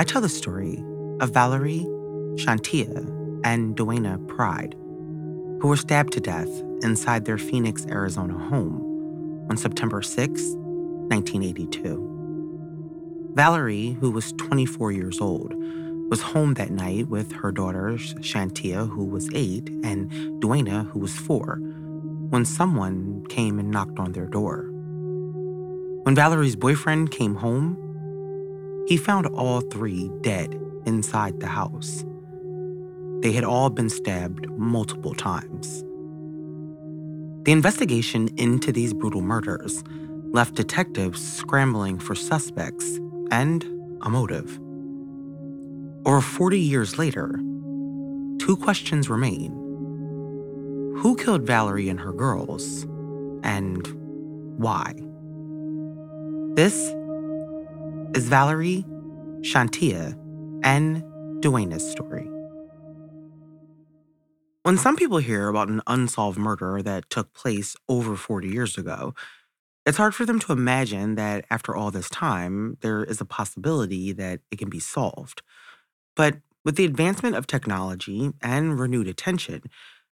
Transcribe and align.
I 0.00 0.02
tell 0.02 0.22
the 0.22 0.30
story 0.30 0.82
of 1.20 1.34
Valerie, 1.34 1.86
Shontia, 2.36 3.06
and 3.44 3.76
Duana 3.76 4.26
Pride, 4.28 4.74
who 5.60 5.68
were 5.68 5.76
stabbed 5.76 6.14
to 6.14 6.20
death 6.20 6.48
inside 6.80 7.26
their 7.26 7.36
Phoenix, 7.36 7.84
Arizona 7.84 8.32
home 8.32 9.46
on 9.50 9.58
September 9.58 10.00
6, 10.00 10.30
1982. 10.30 13.28
Valerie, 13.34 13.98
who 14.00 14.10
was 14.10 14.32
24 14.38 14.92
years 14.92 15.20
old, 15.20 15.52
was 16.08 16.22
home 16.22 16.54
that 16.54 16.70
night 16.70 17.08
with 17.08 17.32
her 17.32 17.52
daughters, 17.52 18.14
Shontia, 18.20 18.88
who 18.88 19.04
was 19.04 19.28
eight, 19.34 19.68
and 19.84 20.10
Duana, 20.40 20.88
who 20.92 20.98
was 20.98 21.14
four, 21.14 21.56
when 22.30 22.46
someone 22.46 23.26
came 23.28 23.58
and 23.58 23.70
knocked 23.70 23.98
on 23.98 24.12
their 24.12 24.24
door. 24.24 24.70
When 26.04 26.14
Valerie's 26.14 26.56
boyfriend 26.56 27.10
came 27.10 27.34
home, 27.34 27.89
he 28.90 28.96
found 28.96 29.24
all 29.28 29.60
three 29.60 30.10
dead 30.20 30.60
inside 30.84 31.38
the 31.38 31.46
house. 31.46 32.04
They 33.20 33.30
had 33.30 33.44
all 33.44 33.70
been 33.70 33.88
stabbed 33.88 34.50
multiple 34.58 35.14
times. 35.14 35.84
The 37.44 37.52
investigation 37.52 38.28
into 38.36 38.72
these 38.72 38.92
brutal 38.92 39.20
murders 39.20 39.84
left 40.32 40.56
detectives 40.56 41.24
scrambling 41.24 42.00
for 42.00 42.16
suspects 42.16 42.98
and 43.30 43.64
a 44.02 44.10
motive. 44.10 44.58
Over 46.04 46.20
40 46.20 46.58
years 46.58 46.98
later, 46.98 47.36
two 48.40 48.56
questions 48.60 49.08
remain 49.08 49.52
Who 50.98 51.14
killed 51.14 51.46
Valerie 51.46 51.88
and 51.88 52.00
her 52.00 52.12
girls? 52.12 52.82
And 53.44 53.86
why? 54.58 54.94
This 56.56 56.92
is 58.14 58.28
Valerie, 58.28 58.84
Shontia, 59.40 60.18
and 60.64 61.02
Duana's 61.40 61.88
story. 61.88 62.28
When 64.62 64.76
some 64.76 64.96
people 64.96 65.18
hear 65.18 65.48
about 65.48 65.68
an 65.68 65.80
unsolved 65.86 66.38
murder 66.38 66.82
that 66.82 67.08
took 67.08 67.32
place 67.34 67.76
over 67.88 68.16
40 68.16 68.48
years 68.48 68.76
ago, 68.76 69.14
it's 69.86 69.96
hard 69.96 70.14
for 70.14 70.26
them 70.26 70.40
to 70.40 70.52
imagine 70.52 71.14
that 71.14 71.44
after 71.50 71.74
all 71.74 71.90
this 71.90 72.10
time, 72.10 72.76
there 72.80 73.04
is 73.04 73.20
a 73.20 73.24
possibility 73.24 74.12
that 74.12 74.40
it 74.50 74.58
can 74.58 74.68
be 74.68 74.80
solved. 74.80 75.42
But 76.16 76.38
with 76.64 76.76
the 76.76 76.84
advancement 76.84 77.36
of 77.36 77.46
technology 77.46 78.32
and 78.42 78.78
renewed 78.78 79.08
attention, 79.08 79.62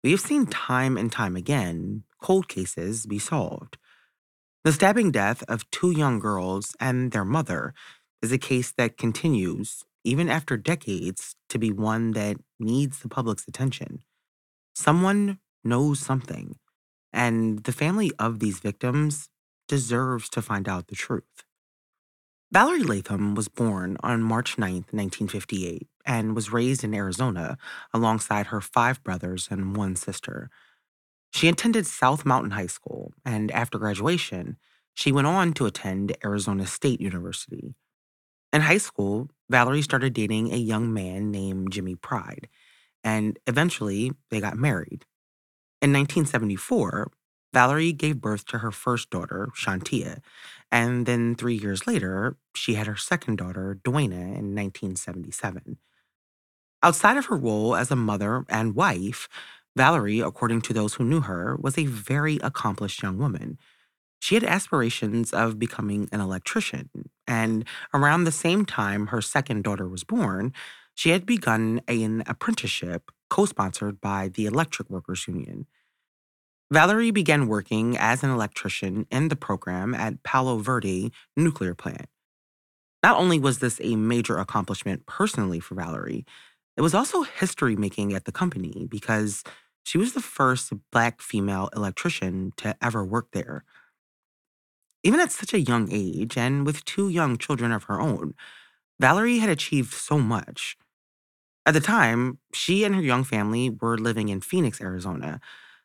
we 0.02 0.10
have 0.12 0.20
seen 0.20 0.46
time 0.46 0.96
and 0.96 1.12
time 1.12 1.36
again 1.36 2.04
cold 2.20 2.48
cases 2.48 3.06
be 3.06 3.18
solved. 3.18 3.76
The 4.64 4.72
stabbing 4.72 5.10
death 5.10 5.42
of 5.48 5.68
two 5.72 5.90
young 5.90 6.20
girls 6.20 6.76
and 6.78 7.10
their 7.10 7.24
mother 7.24 7.74
is 8.22 8.30
a 8.30 8.38
case 8.38 8.70
that 8.76 8.96
continues, 8.96 9.82
even 10.04 10.28
after 10.28 10.56
decades, 10.56 11.34
to 11.48 11.58
be 11.58 11.72
one 11.72 12.12
that 12.12 12.36
needs 12.60 13.00
the 13.00 13.08
public's 13.08 13.48
attention. 13.48 14.04
Someone 14.72 15.40
knows 15.64 15.98
something, 15.98 16.60
and 17.12 17.64
the 17.64 17.72
family 17.72 18.12
of 18.20 18.38
these 18.38 18.60
victims 18.60 19.28
deserves 19.66 20.28
to 20.28 20.40
find 20.40 20.68
out 20.68 20.86
the 20.86 20.94
truth. 20.94 21.42
Valerie 22.52 22.84
Latham 22.84 23.34
was 23.34 23.48
born 23.48 23.96
on 24.00 24.22
March 24.22 24.58
9, 24.58 24.72
1958, 24.90 25.88
and 26.06 26.36
was 26.36 26.52
raised 26.52 26.84
in 26.84 26.94
Arizona 26.94 27.58
alongside 27.92 28.46
her 28.48 28.60
five 28.60 29.02
brothers 29.02 29.48
and 29.50 29.74
one 29.74 29.96
sister. 29.96 30.50
She 31.32 31.48
attended 31.48 31.86
South 31.86 32.26
Mountain 32.26 32.52
High 32.52 32.66
School, 32.66 33.12
and 33.24 33.50
after 33.50 33.78
graduation, 33.78 34.58
she 34.94 35.12
went 35.12 35.26
on 35.26 35.54
to 35.54 35.66
attend 35.66 36.14
Arizona 36.22 36.66
State 36.66 37.00
University. 37.00 37.74
In 38.52 38.60
high 38.60 38.78
school, 38.78 39.30
Valerie 39.48 39.80
started 39.80 40.12
dating 40.12 40.52
a 40.52 40.56
young 40.56 40.92
man 40.92 41.30
named 41.30 41.72
Jimmy 41.72 41.94
Pride, 41.94 42.48
and 43.02 43.38
eventually 43.46 44.12
they 44.30 44.40
got 44.40 44.58
married. 44.58 45.06
In 45.80 45.90
1974, 45.92 47.10
Valerie 47.54 47.92
gave 47.92 48.20
birth 48.20 48.44
to 48.46 48.58
her 48.58 48.70
first 48.70 49.08
daughter, 49.08 49.48
Shontia, 49.56 50.20
and 50.70 51.06
then 51.06 51.34
three 51.34 51.54
years 51.54 51.86
later, 51.86 52.36
she 52.54 52.74
had 52.74 52.86
her 52.86 52.96
second 52.96 53.36
daughter, 53.36 53.78
Duana, 53.82 54.36
in 54.36 54.54
1977. 54.54 55.78
Outside 56.82 57.16
of 57.16 57.26
her 57.26 57.36
role 57.36 57.74
as 57.74 57.90
a 57.90 57.96
mother 57.96 58.44
and 58.48 58.74
wife, 58.74 59.28
Valerie, 59.76 60.20
according 60.20 60.60
to 60.62 60.72
those 60.72 60.94
who 60.94 61.04
knew 61.04 61.20
her, 61.22 61.56
was 61.56 61.78
a 61.78 61.86
very 61.86 62.36
accomplished 62.42 63.02
young 63.02 63.18
woman. 63.18 63.58
She 64.20 64.34
had 64.34 64.44
aspirations 64.44 65.32
of 65.32 65.58
becoming 65.58 66.08
an 66.12 66.20
electrician, 66.20 66.90
and 67.26 67.64
around 67.92 68.24
the 68.24 68.32
same 68.32 68.64
time 68.64 69.08
her 69.08 69.22
second 69.22 69.64
daughter 69.64 69.88
was 69.88 70.04
born, 70.04 70.52
she 70.94 71.10
had 71.10 71.26
begun 71.26 71.80
an 71.88 72.22
apprenticeship 72.26 73.10
co 73.30 73.46
sponsored 73.46 74.00
by 74.00 74.28
the 74.28 74.46
Electric 74.46 74.90
Workers 74.90 75.26
Union. 75.26 75.66
Valerie 76.70 77.10
began 77.10 77.48
working 77.48 77.96
as 77.98 78.22
an 78.22 78.30
electrician 78.30 79.06
in 79.10 79.28
the 79.28 79.36
program 79.36 79.94
at 79.94 80.22
Palo 80.22 80.58
Verde 80.58 81.12
Nuclear 81.36 81.74
Plant. 81.74 82.06
Not 83.02 83.18
only 83.18 83.38
was 83.38 83.58
this 83.58 83.80
a 83.82 83.96
major 83.96 84.38
accomplishment 84.38 85.06
personally 85.06 85.60
for 85.60 85.74
Valerie, 85.74 86.24
it 86.76 86.80
was 86.80 86.94
also 86.94 87.22
history 87.22 87.76
making 87.76 88.14
at 88.14 88.24
the 88.24 88.32
company 88.32 88.86
because 88.88 89.42
she 89.82 89.98
was 89.98 90.12
the 90.12 90.20
first 90.20 90.72
Black 90.90 91.20
female 91.20 91.68
electrician 91.74 92.52
to 92.56 92.76
ever 92.82 93.04
work 93.04 93.28
there. 93.32 93.64
Even 95.02 95.20
at 95.20 95.32
such 95.32 95.52
a 95.52 95.60
young 95.60 95.88
age 95.90 96.36
and 96.36 96.64
with 96.64 96.84
two 96.84 97.08
young 97.08 97.36
children 97.36 97.72
of 97.72 97.84
her 97.84 98.00
own, 98.00 98.34
Valerie 99.00 99.38
had 99.38 99.50
achieved 99.50 99.92
so 99.92 100.18
much. 100.18 100.76
At 101.66 101.74
the 101.74 101.80
time, 101.80 102.38
she 102.52 102.84
and 102.84 102.94
her 102.94 103.02
young 103.02 103.24
family 103.24 103.70
were 103.70 103.98
living 103.98 104.28
in 104.28 104.40
Phoenix, 104.40 104.80
Arizona, 104.80 105.40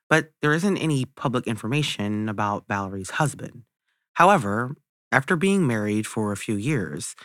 but 0.09 0.31
there 0.41 0.53
isn't 0.53 0.77
any 0.77 1.05
public 1.05 1.47
information 1.47 2.29
about 2.29 2.67
Valerie's 2.67 3.11
husband. 3.11 3.63
However, 4.13 4.75
after 5.11 5.35
being 5.35 5.67
married 5.67 6.07
for 6.07 6.31
a 6.31 6.37
few 6.37 6.55
years, 6.55 7.15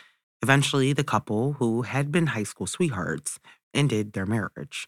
eventually 0.41 0.93
the 0.93 1.03
couple, 1.03 1.53
who 1.53 1.83
had 1.83 2.11
been 2.11 2.27
high 2.27 2.43
school 2.43 2.67
sweethearts, 2.67 3.39
ended 3.73 4.13
their 4.13 4.25
marriage. 4.25 4.87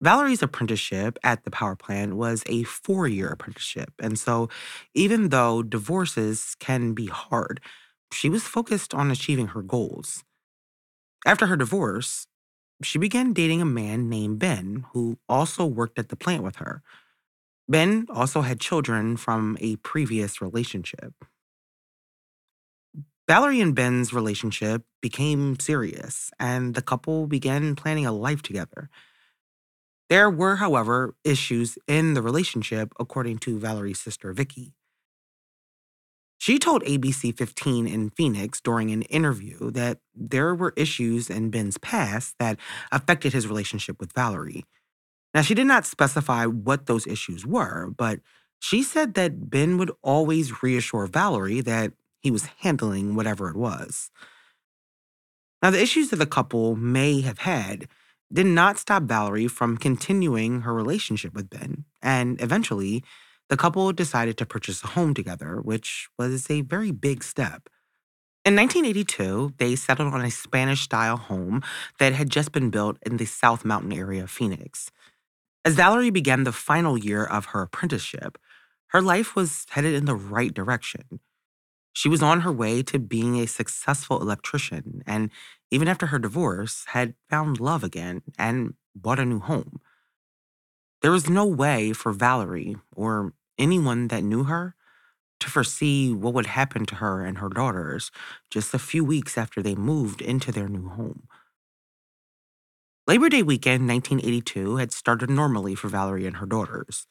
Valerie's 0.00 0.42
apprenticeship 0.42 1.18
at 1.24 1.44
the 1.44 1.50
power 1.50 1.74
plant 1.74 2.14
was 2.16 2.42
a 2.46 2.62
four 2.64 3.08
year 3.08 3.28
apprenticeship. 3.28 3.92
And 3.98 4.18
so, 4.18 4.48
even 4.94 5.30
though 5.30 5.62
divorces 5.62 6.56
can 6.60 6.92
be 6.94 7.06
hard, 7.06 7.60
she 8.12 8.28
was 8.28 8.44
focused 8.44 8.94
on 8.94 9.10
achieving 9.10 9.48
her 9.48 9.62
goals. 9.62 10.24
After 11.26 11.46
her 11.46 11.56
divorce, 11.56 12.26
she 12.82 12.98
began 12.98 13.32
dating 13.32 13.62
a 13.62 13.66
man 13.66 14.08
named 14.08 14.38
Ben, 14.40 14.86
who 14.92 15.18
also 15.28 15.66
worked 15.66 15.98
at 15.98 16.08
the 16.10 16.16
plant 16.16 16.42
with 16.42 16.56
her. 16.56 16.82
Ben 17.68 18.06
also 18.10 18.42
had 18.42 18.60
children 18.60 19.16
from 19.16 19.58
a 19.60 19.76
previous 19.76 20.40
relationship. 20.42 21.14
Valerie 23.28 23.60
and 23.60 23.74
Ben's 23.74 24.12
relationship 24.12 24.82
became 25.02 25.58
serious, 25.60 26.30
and 26.40 26.74
the 26.74 26.82
couple 26.82 27.26
began 27.26 27.74
planning 27.76 28.06
a 28.06 28.12
life 28.12 28.42
together. 28.42 28.88
There 30.08 30.30
were, 30.30 30.56
however, 30.56 31.14
issues 31.24 31.78
in 31.86 32.14
the 32.14 32.22
relationship, 32.22 32.92
according 32.98 33.38
to 33.40 33.58
Valerie's 33.58 34.00
sister, 34.00 34.32
Vicky. 34.32 34.72
She 36.38 36.58
told 36.58 36.82
ABC 36.84 37.36
15 37.36 37.86
in 37.86 38.10
Phoenix 38.10 38.60
during 38.60 38.90
an 38.90 39.02
interview 39.02 39.70
that 39.72 39.98
there 40.14 40.54
were 40.54 40.72
issues 40.76 41.28
in 41.28 41.50
Ben's 41.50 41.78
past 41.78 42.36
that 42.38 42.58
affected 42.92 43.32
his 43.32 43.46
relationship 43.46 44.00
with 44.00 44.12
Valerie. 44.12 44.64
Now, 45.34 45.42
she 45.42 45.54
did 45.54 45.66
not 45.66 45.84
specify 45.84 46.46
what 46.46 46.86
those 46.86 47.06
issues 47.06 47.44
were, 47.44 47.90
but 47.96 48.20
she 48.60 48.82
said 48.82 49.14
that 49.14 49.50
Ben 49.50 49.78
would 49.78 49.90
always 50.02 50.62
reassure 50.62 51.06
Valerie 51.06 51.60
that 51.60 51.92
he 52.20 52.30
was 52.30 52.46
handling 52.60 53.14
whatever 53.14 53.50
it 53.50 53.56
was. 53.56 54.10
Now, 55.62 55.70
the 55.70 55.82
issues 55.82 56.10
that 56.10 56.16
the 56.16 56.26
couple 56.26 56.76
may 56.76 57.20
have 57.20 57.38
had 57.38 57.88
did 58.32 58.46
not 58.46 58.78
stop 58.78 59.04
Valerie 59.04 59.48
from 59.48 59.76
continuing 59.76 60.62
her 60.62 60.74
relationship 60.74 61.34
with 61.34 61.50
Ben, 61.50 61.84
and 62.02 62.40
eventually, 62.40 63.02
the 63.48 63.56
couple 63.56 63.90
decided 63.92 64.36
to 64.36 64.46
purchase 64.46 64.84
a 64.84 64.88
home 64.88 65.14
together, 65.14 65.60
which 65.60 66.08
was 66.18 66.50
a 66.50 66.60
very 66.60 66.90
big 66.90 67.24
step. 67.24 67.68
In 68.44 68.54
1982, 68.56 69.54
they 69.58 69.76
settled 69.76 70.14
on 70.14 70.24
a 70.24 70.30
Spanish 70.30 70.82
style 70.82 71.16
home 71.16 71.62
that 71.98 72.12
had 72.12 72.30
just 72.30 72.52
been 72.52 72.70
built 72.70 72.98
in 73.04 73.16
the 73.16 73.26
South 73.26 73.64
Mountain 73.64 73.92
area 73.92 74.22
of 74.22 74.30
Phoenix. 74.30 74.90
As 75.64 75.74
Valerie 75.74 76.10
began 76.10 76.44
the 76.44 76.52
final 76.52 76.96
year 76.96 77.24
of 77.24 77.46
her 77.46 77.62
apprenticeship, 77.62 78.38
her 78.88 79.02
life 79.02 79.34
was 79.34 79.66
headed 79.70 79.94
in 79.94 80.06
the 80.06 80.14
right 80.14 80.52
direction. 80.52 81.20
She 81.92 82.08
was 82.08 82.22
on 82.22 82.42
her 82.42 82.52
way 82.52 82.82
to 82.84 82.98
being 82.98 83.36
a 83.36 83.46
successful 83.46 84.22
electrician, 84.22 85.02
and 85.06 85.30
even 85.70 85.88
after 85.88 86.06
her 86.06 86.18
divorce, 86.18 86.84
had 86.88 87.14
found 87.28 87.60
love 87.60 87.84
again 87.84 88.22
and 88.38 88.74
bought 88.94 89.18
a 89.18 89.24
new 89.24 89.40
home. 89.40 89.80
There 91.02 91.10
was 91.12 91.28
no 91.28 91.46
way 91.46 91.92
for 91.92 92.12
Valerie 92.12 92.76
or 92.94 93.32
anyone 93.58 94.08
that 94.08 94.24
knew 94.24 94.44
her 94.44 94.74
to 95.40 95.50
foresee 95.50 96.12
what 96.12 96.34
would 96.34 96.46
happen 96.46 96.84
to 96.86 96.96
her 96.96 97.24
and 97.24 97.38
her 97.38 97.48
daughters 97.48 98.10
just 98.50 98.74
a 98.74 98.78
few 98.78 99.04
weeks 99.04 99.38
after 99.38 99.62
they 99.62 99.74
moved 99.74 100.20
into 100.20 100.50
their 100.50 100.68
new 100.68 100.88
home. 100.88 101.28
Labor 103.06 103.28
Day 103.28 103.42
weekend 103.42 103.88
1982 103.88 104.76
had 104.76 104.92
started 104.92 105.30
normally 105.30 105.74
for 105.74 105.88
Valerie 105.88 106.26
and 106.26 106.36
her 106.36 106.46
daughters. 106.46 107.06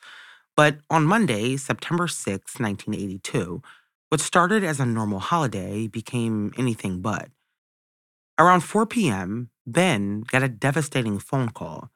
But 0.56 0.80
on 0.90 1.06
Monday, 1.06 1.58
September 1.58 2.08
6, 2.08 2.60
1982, 2.60 3.62
what 4.10 4.22
started 4.22 4.64
as 4.64 4.80
a 4.80 4.86
normal 4.86 5.20
holiday 5.20 5.88
became 5.88 6.54
anything 6.58 7.02
but. 7.02 7.30
Around 8.40 8.62
4 8.62 8.86
p.m., 8.86 9.50
Ben 9.66 10.22
got 10.22 10.44
a 10.44 10.50
devastating 10.50 11.18
phone 11.20 11.50
call. 11.50 11.90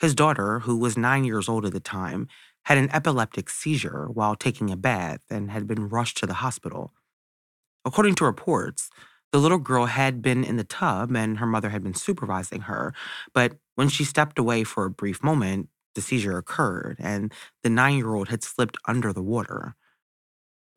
His 0.00 0.14
daughter, 0.14 0.60
who 0.60 0.78
was 0.78 0.96
nine 0.96 1.24
years 1.24 1.48
old 1.48 1.66
at 1.66 1.72
the 1.72 1.80
time, 1.80 2.28
had 2.64 2.78
an 2.78 2.90
epileptic 2.90 3.50
seizure 3.50 4.08
while 4.12 4.34
taking 4.34 4.70
a 4.70 4.76
bath 4.76 5.20
and 5.30 5.50
had 5.50 5.66
been 5.66 5.88
rushed 5.88 6.16
to 6.18 6.26
the 6.26 6.34
hospital. 6.34 6.92
According 7.84 8.14
to 8.16 8.24
reports, 8.24 8.88
the 9.32 9.38
little 9.38 9.58
girl 9.58 9.86
had 9.86 10.22
been 10.22 10.42
in 10.42 10.56
the 10.56 10.64
tub 10.64 11.14
and 11.14 11.38
her 11.38 11.46
mother 11.46 11.68
had 11.70 11.82
been 11.82 11.94
supervising 11.94 12.62
her, 12.62 12.94
but 13.34 13.56
when 13.74 13.88
she 13.90 14.04
stepped 14.04 14.38
away 14.38 14.64
for 14.64 14.86
a 14.86 14.90
brief 14.90 15.22
moment, 15.22 15.68
the 15.94 16.00
seizure 16.00 16.38
occurred 16.38 16.96
and 16.98 17.32
the 17.62 17.70
nine 17.70 17.96
year 17.96 18.14
old 18.14 18.28
had 18.28 18.42
slipped 18.42 18.78
under 18.86 19.12
the 19.12 19.22
water. 19.22 19.76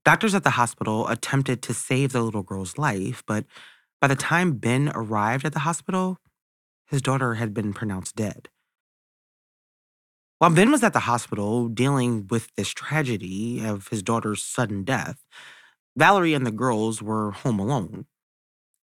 Doctors 0.03 0.36
at 0.36 0.44
the 0.44 0.51
hospital 0.51 1.07
attempted 1.07 1.62
to 1.63 1.74
save 1.74 2.12
the 2.12 2.21
little 2.21 2.44
girl's 2.44 2.77
life, 2.77 3.24
but 3.27 3.45
by 4.01 4.07
the 4.07 4.15
time 4.15 4.53
Ben 4.53 4.91
arrived 4.94 5.45
at 5.45 5.53
the 5.53 5.59
hospital, 5.59 6.17
his 6.88 7.01
daughter 7.01 7.35
had 7.35 7.53
been 7.53 7.73
pronounced 7.73 8.15
dead. 8.15 8.49
While 10.39 10.51
Ben 10.51 10.71
was 10.71 10.83
at 10.83 10.94
the 10.94 10.99
hospital 10.99 11.67
dealing 11.67 12.27
with 12.27 12.53
this 12.55 12.69
tragedy 12.69 13.65
of 13.65 13.88
his 13.88 14.03
daughter's 14.03 14.44
sudden 14.44 14.83
death, 14.83 15.25
Valerie 15.95 16.35
and 16.35 16.45
the 16.45 16.51
girls 16.51 17.01
were 17.01 17.31
home 17.31 17.59
alone. 17.59 18.05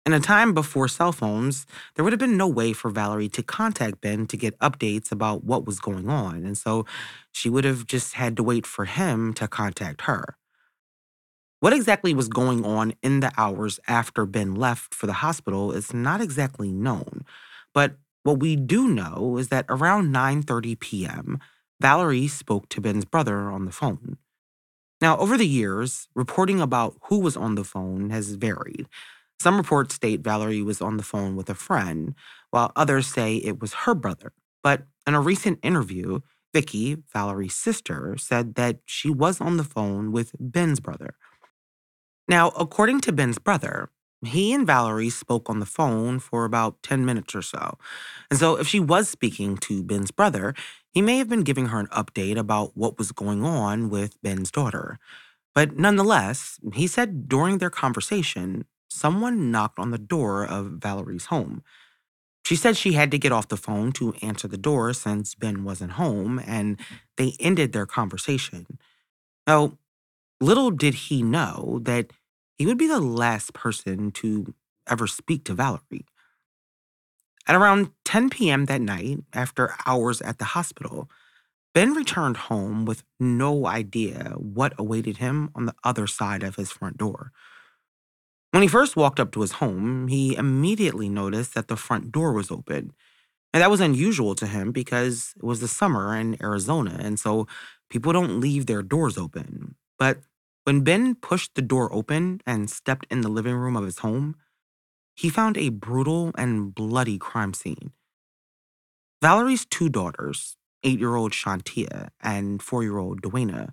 In 0.08 0.14
a 0.14 0.20
time 0.20 0.54
before 0.54 0.88
cell 0.88 1.12
phones, 1.12 1.66
there 1.96 2.04
would 2.04 2.14
have 2.14 2.20
been 2.20 2.38
no 2.38 2.48
way 2.48 2.74
for 2.74 2.90
Valerie 2.90 3.30
to 3.30 3.44
contact 3.44 4.02
Ben 4.02 4.26
to 4.28 4.38
get 4.38 4.58
updates 4.60 5.12
about 5.12 5.44
what 5.44 5.66
was 5.66 5.80
going 5.80 6.10
on, 6.10 6.46
and 6.46 6.58
so 6.58 6.86
she 7.32 7.50
would 7.50 7.64
have 7.64 7.86
just 7.86 8.14
had 8.14 8.36
to 8.38 8.44
wait 8.44 8.66
for 8.66 8.86
him 8.86 9.34
to 9.34 9.48
contact 9.48 10.02
her. 10.02 10.38
What 11.60 11.74
exactly 11.74 12.14
was 12.14 12.28
going 12.28 12.66
on 12.66 12.94
in 13.02 13.22
the 13.22 13.32
hours 13.38 13.80
after 13.88 14.26
Ben 14.26 14.56
left 14.56 14.94
for 14.94 15.08
the 15.08 15.14
hospital 15.14 15.72
is 15.72 15.94
not 15.94 16.22
exactly 16.22 16.72
known, 16.72 17.26
but 17.74 17.96
what 18.24 18.40
we 18.40 18.56
do 18.56 18.88
know 18.88 19.38
is 19.38 19.50
that 19.50 19.66
around 19.70 20.14
9:30 20.14 20.80
p.m., 20.80 21.40
Valerie 21.82 22.28
spoke 22.28 22.70
to 22.70 22.82
Ben's 22.82 23.06
brother 23.06 23.50
on 23.52 23.66
the 23.66 23.72
phone. 23.72 24.18
Now, 25.02 25.18
over 25.18 25.38
the 25.38 25.48
years, 25.48 26.08
reporting 26.16 26.62
about 26.62 26.96
who 27.04 27.20
was 27.20 27.38
on 27.38 27.56
the 27.56 27.64
phone 27.64 28.10
has 28.10 28.36
varied. 28.36 28.88
Some 29.40 29.58
reports 29.58 29.96
state 29.96 30.22
Valerie 30.22 30.64
was 30.64 30.82
on 30.82 30.98
the 30.98 31.04
phone 31.04 31.36
with 31.36 31.50
a 31.50 31.56
friend, 31.56 32.16
while 32.52 32.72
others 32.76 33.08
say 33.08 33.36
it 33.36 33.60
was 33.60 33.74
her 33.86 33.94
brother. 33.94 34.32
But 34.64 34.84
in 35.06 35.14
a 35.14 35.22
recent 35.22 35.60
interview, 35.62 36.22
Vicky, 36.54 36.98
Valerie's 37.14 37.54
sister, 37.54 38.16
said 38.18 38.56
that 38.56 38.80
she 38.86 39.10
was 39.10 39.42
on 39.42 39.58
the 39.58 39.64
phone 39.64 40.12
with 40.12 40.32
Ben's 40.40 40.80
brother. 40.80 41.16
Now, 42.28 42.50
according 42.50 43.02
to 43.02 43.12
Ben's 43.12 43.38
brother, 43.38 43.90
he 44.24 44.54
and 44.54 44.66
Valerie 44.66 45.10
spoke 45.10 45.50
on 45.50 45.60
the 45.60 45.66
phone 45.66 46.20
for 46.20 46.46
about 46.46 46.82
10 46.82 47.06
minutes 47.06 47.36
or 47.36 47.42
so. 47.42 47.78
And 48.32 48.40
so, 48.40 48.56
if 48.56 48.68
she 48.68 48.80
was 48.80 49.08
speaking 49.10 49.58
to 49.58 49.84
Ben's 49.84 50.12
brother, 50.12 50.56
he 50.92 51.02
may 51.02 51.18
have 51.18 51.30
been 51.30 51.44
giving 51.44 51.68
her 51.68 51.80
an 51.80 51.88
update 51.88 52.38
about 52.38 52.76
what 52.76 52.98
was 52.98 53.12
going 53.12 53.44
on 53.44 53.90
with 53.90 54.22
Ben's 54.24 54.50
daughter. 54.50 54.98
But 55.54 55.78
nonetheless, 55.78 56.60
he 56.74 56.88
said 56.88 57.30
during 57.30 57.60
their 57.60 57.70
conversation, 57.70 58.66
someone 58.90 59.52
knocked 59.52 59.80
on 59.80 59.92
the 59.92 59.98
door 59.98 60.46
of 60.46 60.80
Valerie's 60.82 61.26
home. 61.26 61.64
She 62.46 62.56
said 62.56 62.78
she 62.78 62.94
had 62.94 63.12
to 63.12 63.18
get 63.18 63.32
off 63.32 63.48
the 63.48 63.58
phone 63.58 63.92
to 63.94 64.14
answer 64.22 64.48
the 64.48 64.58
door 64.58 64.94
since 64.94 65.36
Ben 65.36 65.64
wasn't 65.64 65.94
home, 65.94 66.42
and 66.46 66.80
they 67.18 67.36
ended 67.40 67.74
their 67.74 67.88
conversation. 67.88 68.68
Now, 69.48 69.78
little 70.46 70.70
did 70.70 70.94
he 70.94 71.24
know 71.24 71.80
that 71.84 72.12
he 72.58 72.66
would 72.66 72.78
be 72.78 72.88
the 72.88 73.00
last 73.00 73.54
person 73.54 74.12
to 74.12 74.54
ever 74.88 75.08
speak 75.08 75.44
to 75.46 75.54
Valerie. 75.54 76.06
At 77.48 77.56
around 77.56 77.92
10 78.06 78.30
p.m. 78.30 78.66
that 78.66 78.82
night, 78.82 79.20
after 79.34 79.76
hours 79.86 80.22
at 80.22 80.38
the 80.38 80.46
hospital, 80.46 81.10
Ben 81.74 81.94
returned 81.94 82.38
home 82.38 82.86
with 82.86 83.04
no 83.20 83.68
idea 83.68 84.34
what 84.38 84.74
awaited 84.78 85.18
him 85.18 85.50
on 85.56 85.66
the 85.66 85.76
other 85.84 86.08
side 86.08 86.44
of 86.44 86.56
his 86.56 86.72
front 86.72 86.98
door. 86.98 87.32
When 88.52 88.62
he 88.62 88.70
first 88.70 88.96
walked 88.96 89.20
up 89.20 89.32
to 89.34 89.42
his 89.42 89.54
home, 89.54 90.08
he 90.08 90.36
immediately 90.36 91.10
noticed 91.10 91.54
that 91.56 91.68
the 91.68 91.76
front 91.76 92.12
door 92.12 92.32
was 92.32 92.50
open. 92.50 92.94
And 93.54 93.62
that 93.62 93.72
was 93.72 93.82
unusual 93.82 94.36
to 94.36 94.48
him 94.48 94.72
because 94.72 95.34
it 95.36 95.44
was 95.44 95.60
the 95.60 95.68
summer 95.68 96.16
in 96.16 96.42
Arizona, 96.42 96.98
and 97.00 97.20
so 97.20 97.48
people 97.90 98.14
don't 98.14 98.40
leave 98.40 98.66
their 98.66 98.82
doors 98.82 99.18
open. 99.18 99.76
But 100.00 100.20
when 100.66 100.82
Ben 100.82 101.14
pushed 101.14 101.54
the 101.54 101.62
door 101.62 101.94
open 101.94 102.42
and 102.46 102.70
stepped 102.70 103.06
in 103.12 103.22
the 103.22 103.30
living 103.30 103.56
room 103.56 103.76
of 103.76 103.86
his 103.86 104.00
home, 104.00 104.36
he 105.16 105.30
found 105.30 105.58
a 105.58 105.70
brutal 105.70 106.32
and 106.38 106.74
bloody 106.74 107.20
crime 107.20 107.54
scene. 107.54 107.92
Valerie's 109.22 109.66
two 109.66 109.90
daughters, 109.90 110.58
eight 110.84 111.00
year 111.00 111.16
old 111.16 111.34
Shontia 111.34 112.10
and 112.20 112.62
four 112.62 112.82
year 112.84 112.98
old 112.98 113.22
Duana, 113.22 113.70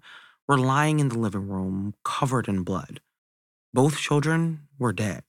were 0.46 0.58
lying 0.58 1.00
in 1.00 1.08
the 1.08 1.18
living 1.18 1.48
room 1.48 1.94
covered 2.04 2.46
in 2.46 2.62
blood. 2.62 3.00
Both 3.72 3.96
children 3.98 4.68
were 4.78 4.92
dead. 4.92 5.24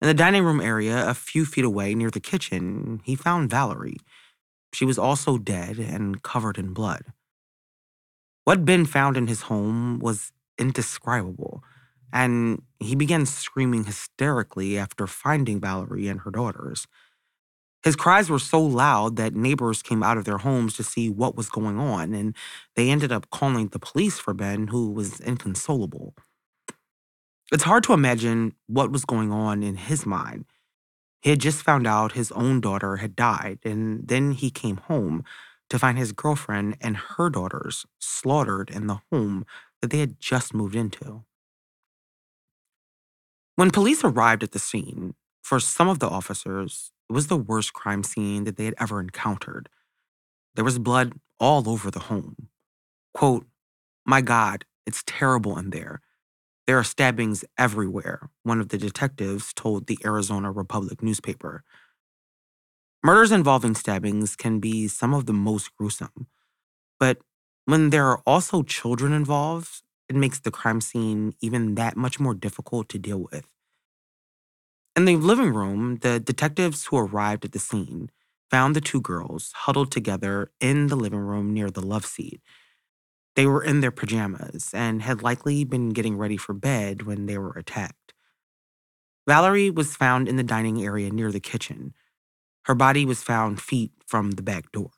In 0.00 0.06
the 0.06 0.14
dining 0.14 0.44
room 0.44 0.60
area, 0.60 1.08
a 1.08 1.14
few 1.14 1.44
feet 1.44 1.64
away 1.64 1.94
near 1.94 2.10
the 2.10 2.20
kitchen, 2.20 3.00
he 3.04 3.16
found 3.16 3.50
Valerie. 3.50 3.98
She 4.72 4.84
was 4.84 4.98
also 4.98 5.38
dead 5.38 5.78
and 5.78 6.22
covered 6.22 6.56
in 6.56 6.72
blood. 6.72 7.04
What 8.44 8.64
Ben 8.64 8.86
found 8.86 9.16
in 9.16 9.26
his 9.26 9.42
home 9.42 9.98
was 9.98 10.32
indescribable. 10.58 11.62
And 12.12 12.62
he 12.78 12.94
began 12.94 13.26
screaming 13.26 13.84
hysterically 13.84 14.78
after 14.78 15.06
finding 15.06 15.60
Valerie 15.60 16.08
and 16.08 16.20
her 16.20 16.30
daughters. 16.30 16.86
His 17.82 17.96
cries 17.96 18.30
were 18.30 18.38
so 18.38 18.60
loud 18.62 19.16
that 19.16 19.34
neighbors 19.34 19.82
came 19.82 20.02
out 20.02 20.16
of 20.16 20.24
their 20.24 20.38
homes 20.38 20.76
to 20.76 20.84
see 20.84 21.08
what 21.08 21.36
was 21.36 21.48
going 21.48 21.78
on, 21.78 22.14
and 22.14 22.36
they 22.76 22.90
ended 22.90 23.10
up 23.10 23.30
calling 23.30 23.68
the 23.68 23.80
police 23.80 24.18
for 24.18 24.34
Ben, 24.34 24.68
who 24.68 24.90
was 24.92 25.18
inconsolable. 25.20 26.14
It's 27.50 27.64
hard 27.64 27.84
to 27.84 27.92
imagine 27.92 28.54
what 28.66 28.92
was 28.92 29.04
going 29.04 29.32
on 29.32 29.62
in 29.62 29.76
his 29.76 30.06
mind. 30.06 30.46
He 31.20 31.30
had 31.30 31.40
just 31.40 31.62
found 31.62 31.86
out 31.86 32.12
his 32.12 32.32
own 32.32 32.60
daughter 32.60 32.96
had 32.96 33.16
died, 33.16 33.58
and 33.64 34.06
then 34.06 34.32
he 34.32 34.50
came 34.50 34.76
home 34.76 35.24
to 35.70 35.78
find 35.78 35.98
his 35.98 36.12
girlfriend 36.12 36.76
and 36.80 36.96
her 36.96 37.30
daughters 37.30 37.86
slaughtered 37.98 38.70
in 38.70 38.86
the 38.86 39.00
home 39.10 39.44
that 39.82 39.90
they 39.90 39.98
had 39.98 40.18
just 40.18 40.54
moved 40.54 40.74
into. 40.74 41.24
When 43.56 43.70
police 43.70 44.02
arrived 44.02 44.42
at 44.42 44.52
the 44.52 44.58
scene, 44.58 45.14
for 45.42 45.60
some 45.60 45.88
of 45.88 45.98
the 45.98 46.08
officers, 46.08 46.92
it 47.10 47.12
was 47.12 47.26
the 47.26 47.36
worst 47.36 47.74
crime 47.74 48.02
scene 48.02 48.44
that 48.44 48.56
they 48.56 48.64
had 48.64 48.74
ever 48.78 49.00
encountered. 49.00 49.68
There 50.54 50.64
was 50.64 50.78
blood 50.78 51.12
all 51.38 51.68
over 51.68 51.90
the 51.90 52.00
home. 52.00 52.48
Quote, 53.12 53.46
My 54.06 54.22
God, 54.22 54.64
it's 54.86 55.02
terrible 55.06 55.58
in 55.58 55.70
there. 55.70 56.00
There 56.66 56.78
are 56.78 56.84
stabbings 56.84 57.44
everywhere, 57.58 58.30
one 58.44 58.60
of 58.60 58.68
the 58.68 58.78
detectives 58.78 59.52
told 59.52 59.86
the 59.86 59.98
Arizona 60.04 60.52
Republic 60.52 61.02
newspaper. 61.02 61.64
Murders 63.02 63.32
involving 63.32 63.74
stabbings 63.74 64.36
can 64.36 64.60
be 64.60 64.86
some 64.86 65.12
of 65.12 65.26
the 65.26 65.32
most 65.32 65.74
gruesome, 65.76 66.28
but 67.00 67.18
when 67.64 67.90
there 67.90 68.06
are 68.08 68.22
also 68.26 68.62
children 68.62 69.12
involved, 69.12 69.82
it 70.08 70.16
makes 70.16 70.40
the 70.40 70.50
crime 70.50 70.80
scene 70.80 71.34
even 71.40 71.74
that 71.76 71.96
much 71.96 72.20
more 72.20 72.34
difficult 72.34 72.88
to 72.90 72.98
deal 72.98 73.26
with. 73.32 73.46
In 74.96 75.04
the 75.06 75.16
living 75.16 75.54
room, 75.54 75.96
the 75.96 76.20
detectives 76.20 76.86
who 76.86 76.98
arrived 76.98 77.44
at 77.44 77.52
the 77.52 77.58
scene 77.58 78.10
found 78.50 78.76
the 78.76 78.80
two 78.80 79.00
girls 79.00 79.52
huddled 79.54 79.90
together 79.90 80.50
in 80.60 80.88
the 80.88 80.96
living 80.96 81.20
room 81.20 81.54
near 81.54 81.70
the 81.70 81.80
love 81.80 82.04
seat. 82.04 82.42
They 83.36 83.46
were 83.46 83.64
in 83.64 83.80
their 83.80 83.90
pajamas 83.90 84.70
and 84.74 85.02
had 85.02 85.22
likely 85.22 85.64
been 85.64 85.90
getting 85.90 86.16
ready 86.18 86.36
for 86.36 86.52
bed 86.52 87.02
when 87.02 87.26
they 87.26 87.38
were 87.38 87.52
attacked. 87.52 88.12
Valerie 89.26 89.70
was 89.70 89.96
found 89.96 90.28
in 90.28 90.36
the 90.36 90.42
dining 90.42 90.82
area 90.84 91.10
near 91.10 91.32
the 91.32 91.40
kitchen. 91.40 91.94
Her 92.64 92.74
body 92.74 93.06
was 93.06 93.22
found 93.22 93.60
feet 93.60 93.92
from 94.06 94.32
the 94.32 94.42
back 94.42 94.72
door. 94.72 94.90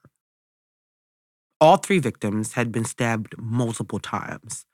All 1.64 1.78
three 1.78 1.98
victims 1.98 2.52
had 2.52 2.70
been 2.70 2.84
stabbed 2.84 3.36
multiple 3.38 3.98
times. 3.98 4.66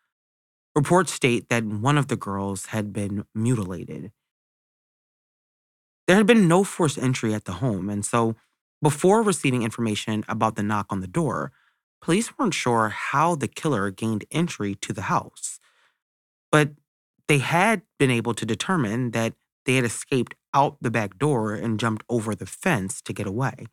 Reports 0.74 1.12
state 1.12 1.48
that 1.48 1.64
one 1.64 1.96
of 1.96 2.08
the 2.08 2.16
girls 2.16 2.66
had 2.66 2.92
been 2.92 3.26
mutilated. 3.32 4.10
There 6.08 6.16
had 6.16 6.26
been 6.26 6.48
no 6.48 6.64
forced 6.64 6.98
entry 6.98 7.32
at 7.32 7.44
the 7.44 7.52
home, 7.52 7.88
and 7.88 8.04
so 8.04 8.34
before 8.82 9.22
receiving 9.22 9.62
information 9.62 10.24
about 10.26 10.56
the 10.56 10.64
knock 10.64 10.86
on 10.90 11.00
the 11.00 11.06
door, 11.06 11.52
police 12.02 12.36
weren't 12.36 12.54
sure 12.54 12.88
how 12.88 13.36
the 13.36 13.46
killer 13.46 13.92
gained 13.92 14.24
entry 14.32 14.74
to 14.74 14.92
the 14.92 15.02
house. 15.02 15.60
But 16.50 16.72
they 17.28 17.38
had 17.38 17.82
been 18.00 18.10
able 18.10 18.34
to 18.34 18.44
determine 18.44 19.12
that 19.12 19.34
they 19.64 19.76
had 19.76 19.84
escaped 19.84 20.34
out 20.52 20.78
the 20.80 20.90
back 20.90 21.18
door 21.18 21.54
and 21.54 21.78
jumped 21.78 22.04
over 22.08 22.34
the 22.34 22.46
fence 22.46 23.00
to 23.02 23.12
get 23.12 23.28
away. 23.28 23.66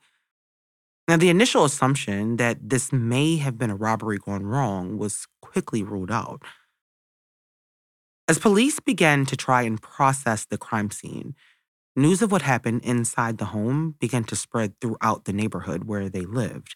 Now, 1.07 1.17
the 1.17 1.29
initial 1.29 1.65
assumption 1.65 2.37
that 2.37 2.69
this 2.69 2.91
may 2.91 3.37
have 3.37 3.57
been 3.57 3.69
a 3.69 3.75
robbery 3.75 4.17
gone 4.17 4.45
wrong 4.45 4.97
was 4.97 5.27
quickly 5.41 5.83
ruled 5.83 6.11
out. 6.11 6.41
As 8.27 8.39
police 8.39 8.81
began 8.81 9.25
to 9.27 9.37
try 9.37 9.61
and 9.61 9.81
process 9.81 10.45
the 10.45 10.57
crime 10.57 10.91
scene, 10.91 11.33
News 11.97 12.21
of 12.21 12.31
what 12.31 12.43
happened 12.43 12.81
inside 12.83 13.39
the 13.39 13.45
home 13.45 13.95
began 13.99 14.23
to 14.25 14.35
spread 14.35 14.79
throughout 14.79 15.25
the 15.25 15.33
neighborhood 15.33 15.85
where 15.85 16.09
they 16.09 16.25
lived. 16.25 16.75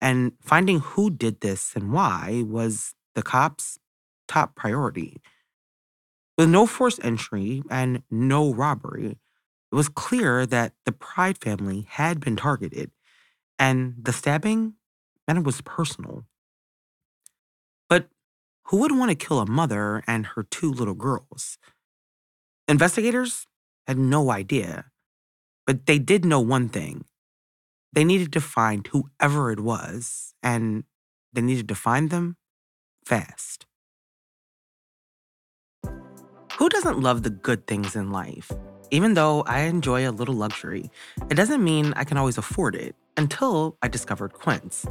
And 0.00 0.32
finding 0.42 0.80
who 0.80 1.08
did 1.08 1.40
this 1.40 1.76
and 1.76 1.92
why 1.92 2.42
was 2.44 2.94
the 3.14 3.22
cops' 3.22 3.78
top 4.26 4.56
priority. 4.56 5.18
With 6.36 6.48
no 6.48 6.66
forced 6.66 6.98
entry 7.04 7.62
and 7.70 8.02
no 8.10 8.52
robbery, 8.52 9.20
it 9.70 9.74
was 9.76 9.88
clear 9.88 10.46
that 10.46 10.72
the 10.84 10.90
Pride 10.90 11.38
family 11.38 11.86
had 11.88 12.18
been 12.18 12.34
targeted, 12.34 12.90
and 13.58 13.94
the 14.00 14.12
stabbing, 14.12 14.74
and 15.26 15.38
it 15.38 15.44
was 15.44 15.60
personal. 15.60 16.24
But 17.88 18.08
who 18.66 18.78
would 18.78 18.92
want 18.92 19.10
to 19.10 19.26
kill 19.26 19.40
a 19.40 19.46
mother 19.46 20.02
and 20.06 20.26
her 20.26 20.42
two 20.42 20.70
little 20.70 20.94
girls? 20.94 21.58
Investigators 22.68 23.46
had 23.86 23.98
no 23.98 24.30
idea. 24.30 24.86
But 25.66 25.86
they 25.86 25.98
did 25.98 26.24
know 26.24 26.40
one 26.40 26.68
thing 26.68 27.04
they 27.92 28.04
needed 28.04 28.32
to 28.32 28.40
find 28.40 28.86
whoever 28.88 29.52
it 29.52 29.60
was, 29.60 30.34
and 30.42 30.84
they 31.32 31.40
needed 31.40 31.68
to 31.68 31.74
find 31.76 32.10
them 32.10 32.36
fast. 33.06 33.66
Who 36.58 36.68
doesn't 36.68 37.00
love 37.00 37.22
the 37.22 37.30
good 37.30 37.66
things 37.66 37.94
in 37.94 38.10
life? 38.10 38.50
Even 38.90 39.14
though 39.14 39.42
I 39.42 39.60
enjoy 39.60 40.08
a 40.08 40.12
little 40.12 40.34
luxury, 40.34 40.90
it 41.30 41.34
doesn't 41.34 41.62
mean 41.62 41.92
I 41.96 42.04
can 42.04 42.16
always 42.16 42.38
afford 42.38 42.74
it 42.74 42.96
until 43.16 43.76
I 43.82 43.88
discovered 43.88 44.32
Quince. 44.32 44.86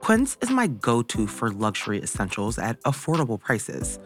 Quince 0.00 0.36
is 0.40 0.50
my 0.50 0.66
go 0.66 1.02
to 1.02 1.26
for 1.26 1.50
luxury 1.50 2.02
essentials 2.02 2.58
at 2.58 2.80
affordable 2.82 3.38
prices. 3.40 3.98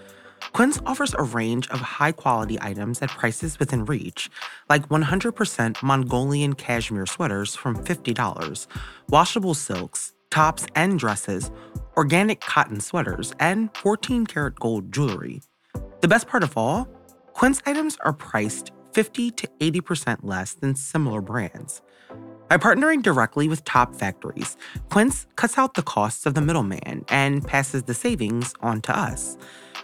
Quince 0.53 0.81
offers 0.85 1.15
a 1.15 1.23
range 1.23 1.69
of 1.71 1.81
high 1.81 2.13
quality 2.13 2.59
items 2.61 3.01
at 3.01 3.11
prices 3.11 3.59
within 3.59 3.85
reach, 3.85 4.29
like 4.69 4.89
100% 4.89 5.83
Mongolian 5.83 6.55
cashmere 6.55 7.07
sweaters 7.07 7.55
from 7.55 7.77
$50, 7.77 8.67
washable 9.09 9.55
silks, 9.55 10.13
tops 10.31 10.67
and 10.75 10.99
dresses, 10.99 11.51
organic 11.97 12.41
cotton 12.41 12.81
sweaters, 12.81 13.33
and 13.39 13.75
14 13.77 14.27
karat 14.27 14.59
gold 14.59 14.93
jewelry. 14.93 15.43
The 16.01 16.09
best 16.09 16.27
part 16.27 16.43
of 16.43 16.57
all, 16.57 16.89
Quince 17.33 17.63
items 17.65 17.97
are 18.05 18.13
priced 18.13 18.73
50 18.93 19.31
to 19.31 19.49
80% 19.61 20.19
less 20.23 20.55
than 20.55 20.75
similar 20.75 21.21
brands. 21.21 21.81
By 22.49 22.59
partnering 22.59 23.03
directly 23.03 23.49
with 23.49 23.65
top 23.65 23.95
factories, 23.95 24.57
Quince 24.91 25.27
cuts 25.37 25.57
out 25.57 25.75
the 25.75 25.83
costs 25.83 26.27
of 26.27 26.35
the 26.35 26.43
middleman 26.43 27.05
and 27.09 27.47
passes 27.47 27.85
the 27.85 27.95
savings 27.95 28.53
on 28.61 28.83
to 28.83 28.99
us. 28.99 29.39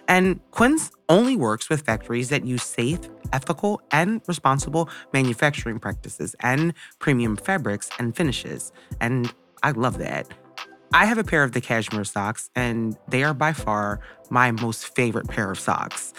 And 0.07 0.41
Quince 0.51 0.91
only 1.09 1.37
works 1.37 1.69
with 1.69 1.83
factories 1.83 2.29
that 2.29 2.45
use 2.45 2.63
safe, 2.63 3.01
ethical, 3.33 3.81
and 3.91 4.21
responsible 4.27 4.89
manufacturing 5.13 5.79
practices 5.79 6.35
and 6.41 6.75
premium 6.99 7.37
fabrics 7.37 7.89
and 7.99 8.15
finishes. 8.15 8.73
And 9.01 9.33
I 9.63 9.71
love 9.73 9.99
that. 9.99 10.29
I 10.93 11.05
have 11.05 11.19
a 11.19 11.25
pair 11.25 11.45
of 11.45 11.53
the 11.53 11.61
cashmere 11.61 12.05
socks, 12.05 12.49
and 12.57 12.97
they 13.09 13.23
are 13.23 13.35
by 13.35 13.53
far 13.53 14.01
my 14.31 14.51
most 14.51 14.95
favorite 14.95 15.29
pair 15.29 15.51
of 15.51 15.61
socks. 15.61 16.15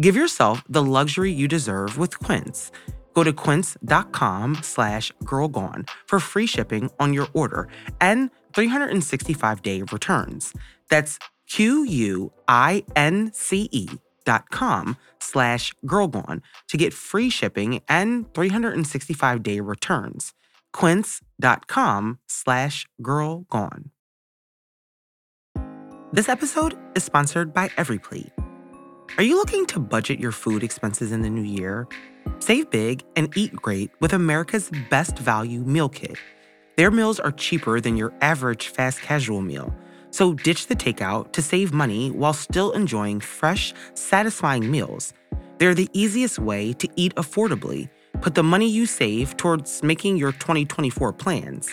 Give 0.00 0.16
yourself 0.16 0.62
the 0.68 0.82
luxury 0.82 1.30
you 1.32 1.48
deserve 1.48 1.98
with 1.98 2.18
Quince. 2.18 2.72
Go 3.14 3.24
to 3.24 3.32
quince.com 3.32 4.56
slash 4.62 5.12
girlgone 5.24 5.88
for 6.06 6.20
free 6.20 6.46
shipping 6.46 6.90
on 7.00 7.12
your 7.12 7.26
order 7.32 7.68
and 8.00 8.30
365-day 8.54 9.82
returns. 9.82 10.54
That's 10.88 11.18
Q-U-I-N-C-E 11.48 12.28
dot 14.24 14.50
com 14.50 14.96
slash 15.20 15.74
girlgone 15.86 16.42
to 16.68 16.76
get 16.76 16.92
free 16.92 17.30
shipping 17.30 17.80
and 17.88 18.26
365-day 18.32 19.60
returns. 19.60 20.34
Quince.com 20.72 22.18
slash 22.26 22.86
girlgone. 23.02 23.90
This 26.12 26.28
episode 26.28 26.78
is 26.94 27.04
sponsored 27.04 27.52
by 27.52 27.68
EveryPlate. 27.68 28.30
Are 29.16 29.22
you 29.22 29.36
looking 29.36 29.66
to 29.66 29.78
budget 29.78 30.20
your 30.20 30.32
food 30.32 30.62
expenses 30.62 31.12
in 31.12 31.22
the 31.22 31.30
new 31.30 31.42
year? 31.42 31.86
Save 32.38 32.70
big 32.70 33.02
and 33.16 33.36
eat 33.36 33.54
great 33.56 33.90
with 34.00 34.12
America's 34.12 34.70
best 34.90 35.18
value 35.18 35.60
meal 35.60 35.88
kit. 35.88 36.16
Their 36.76 36.90
meals 36.90 37.18
are 37.20 37.32
cheaper 37.32 37.80
than 37.80 37.96
your 37.96 38.12
average 38.20 38.68
fast 38.68 39.02
casual 39.02 39.40
meal– 39.40 39.74
so 40.10 40.34
ditch 40.34 40.66
the 40.66 40.76
takeout 40.76 41.32
to 41.32 41.42
save 41.42 41.72
money 41.72 42.10
while 42.10 42.32
still 42.32 42.72
enjoying 42.72 43.20
fresh, 43.20 43.74
satisfying 43.94 44.70
meals. 44.70 45.12
They're 45.58 45.74
the 45.74 45.90
easiest 45.92 46.38
way 46.38 46.72
to 46.74 46.88
eat 46.96 47.14
affordably. 47.16 47.88
Put 48.20 48.34
the 48.34 48.42
money 48.42 48.68
you 48.68 48.86
save 48.86 49.36
towards 49.36 49.82
making 49.82 50.16
your 50.16 50.32
2024 50.32 51.12
plans. 51.12 51.68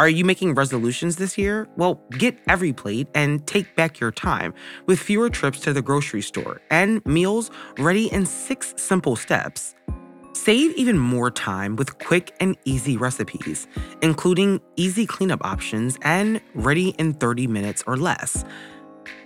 Are 0.00 0.08
you 0.08 0.24
making 0.24 0.54
resolutions 0.54 1.16
this 1.16 1.36
year? 1.36 1.68
Well, 1.76 2.00
get 2.12 2.42
EveryPlate 2.46 3.08
and 3.14 3.46
take 3.46 3.76
back 3.76 4.00
your 4.00 4.10
time 4.10 4.54
with 4.86 4.98
fewer 4.98 5.28
trips 5.28 5.60
to 5.60 5.74
the 5.74 5.82
grocery 5.82 6.22
store 6.22 6.62
and 6.70 7.04
meals 7.04 7.50
ready 7.76 8.10
in 8.10 8.24
six 8.24 8.72
simple 8.78 9.14
steps. 9.14 9.74
Save 10.32 10.72
even 10.76 10.98
more 10.98 11.30
time 11.30 11.76
with 11.76 11.98
quick 11.98 12.34
and 12.40 12.56
easy 12.64 12.96
recipes, 12.96 13.68
including 14.00 14.62
easy 14.76 15.04
cleanup 15.04 15.44
options 15.44 15.98
and 16.00 16.40
ready 16.54 16.94
in 16.98 17.12
30 17.12 17.46
minutes 17.46 17.84
or 17.86 17.98
less. 17.98 18.42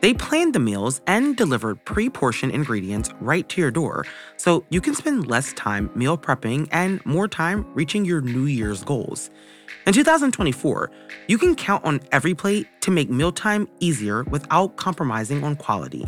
They 0.01 0.15
planned 0.15 0.55
the 0.55 0.61
meals 0.61 1.01
and 1.07 1.37
delivered 1.37 1.85
pre 1.85 2.11
portioned 2.11 2.53
ingredients 2.53 3.11
right 3.21 3.49
to 3.49 3.61
your 3.61 3.71
door 3.71 4.07
so 4.37 4.65
you 4.69 4.81
can 4.81 4.95
spend 4.95 5.29
less 5.29 5.53
time 5.55 5.91
meal 5.95 6.19
prepping 6.19 6.69
and 6.73 7.05
more 7.07 7.29
time 7.29 7.67
reaching 7.75 8.05
your 8.05 8.21
New 8.21 8.45
Year's 8.45 8.85
goals. 8.85 9.31
In 9.87 9.93
2024, 9.93 10.91
you 11.29 11.39
can 11.39 11.55
count 11.55 11.85
on 11.85 12.01
EveryPlate 12.11 12.67
to 12.81 12.91
make 12.91 13.11
mealtime 13.11 13.69
easier 13.81 14.25
without 14.25 14.77
compromising 14.77 15.45
on 15.45 15.57
quality. 15.57 16.07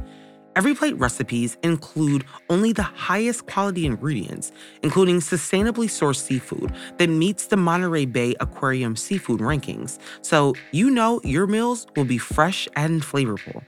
EveryPlate 0.57 0.99
recipes 0.99 1.59
include 1.63 2.25
only 2.49 2.73
the 2.73 2.83
highest 2.83 3.45
quality 3.45 3.85
ingredients, 3.85 4.53
including 4.83 5.21
sustainably 5.21 5.87
sourced 5.87 6.17
seafood 6.17 6.75
that 6.97 7.09
meets 7.09 7.49
the 7.49 7.59
Monterey 7.59 8.07
Bay 8.07 8.35
Aquarium 8.41 8.97
seafood 8.97 9.41
rankings, 9.41 9.99
so 10.23 10.55
you 10.73 10.89
know 10.89 11.21
your 11.25 11.47
meals 11.47 11.87
will 11.95 12.07
be 12.07 12.17
fresh 12.17 12.69
and 12.75 13.03
flavorful. 13.03 13.63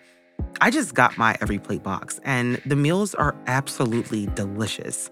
I 0.62 0.71
just 0.71 0.95
got 0.95 1.18
my 1.18 1.35
EveryPlate 1.35 1.83
box, 1.83 2.21
and 2.25 2.61
the 2.64 2.76
meals 2.76 3.14
are 3.14 3.37
absolutely 3.47 4.26
delicious. 4.35 5.11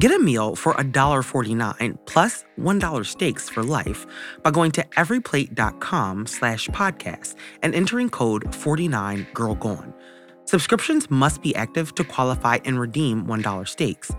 Get 0.00 0.10
a 0.10 0.18
meal 0.18 0.56
for 0.56 0.72
$1.49 0.74 1.98
plus 2.06 2.44
$1 2.58 3.06
steaks 3.06 3.48
for 3.48 3.62
life 3.62 4.04
by 4.42 4.50
going 4.50 4.72
to 4.72 4.82
everyplate.com 4.96 6.26
slash 6.26 6.66
podcast 6.70 7.36
and 7.62 7.72
entering 7.72 8.08
code 8.08 8.44
49girlgone. 8.50 9.92
Subscriptions 10.44 11.10
must 11.10 11.42
be 11.42 11.54
active 11.54 11.94
to 11.94 12.04
qualify 12.04 12.58
and 12.64 12.78
redeem 12.78 13.24
$1 13.24 13.68
steaks. 13.68 14.12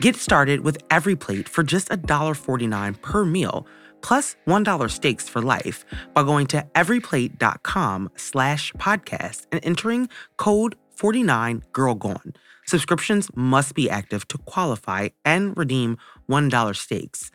Get 0.00 0.16
started 0.16 0.60
with 0.60 0.86
EveryPlate 0.88 1.48
for 1.48 1.62
just 1.62 1.88
$1.49 1.88 3.00
per 3.00 3.24
meal, 3.24 3.66
plus 4.02 4.36
1 4.44 4.88
steaks 4.88 5.28
for 5.28 5.40
life 5.40 5.84
by 6.12 6.22
going 6.22 6.46
to 6.48 6.66
everyplate.com 6.74 8.10
slash 8.16 8.72
podcast 8.72 9.46
and 9.52 9.64
entering 9.64 10.08
code 10.36 10.74
49girlgone. 10.96 12.34
Subscriptions 12.66 13.28
must 13.34 13.74
be 13.74 13.88
active 13.90 14.26
to 14.28 14.38
qualify 14.38 15.08
and 15.24 15.56
redeem 15.56 15.96
$1 16.28 16.76
steaks. 16.76 17.30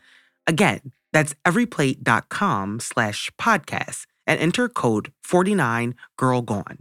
Again, 0.47 0.91
that's 1.13 1.35
everyplate.com 1.45 2.79
slash 2.79 3.31
podcast 3.39 4.05
and 4.27 4.39
enter 4.39 4.67
code 4.69 5.11
49girlgone. 5.25 6.79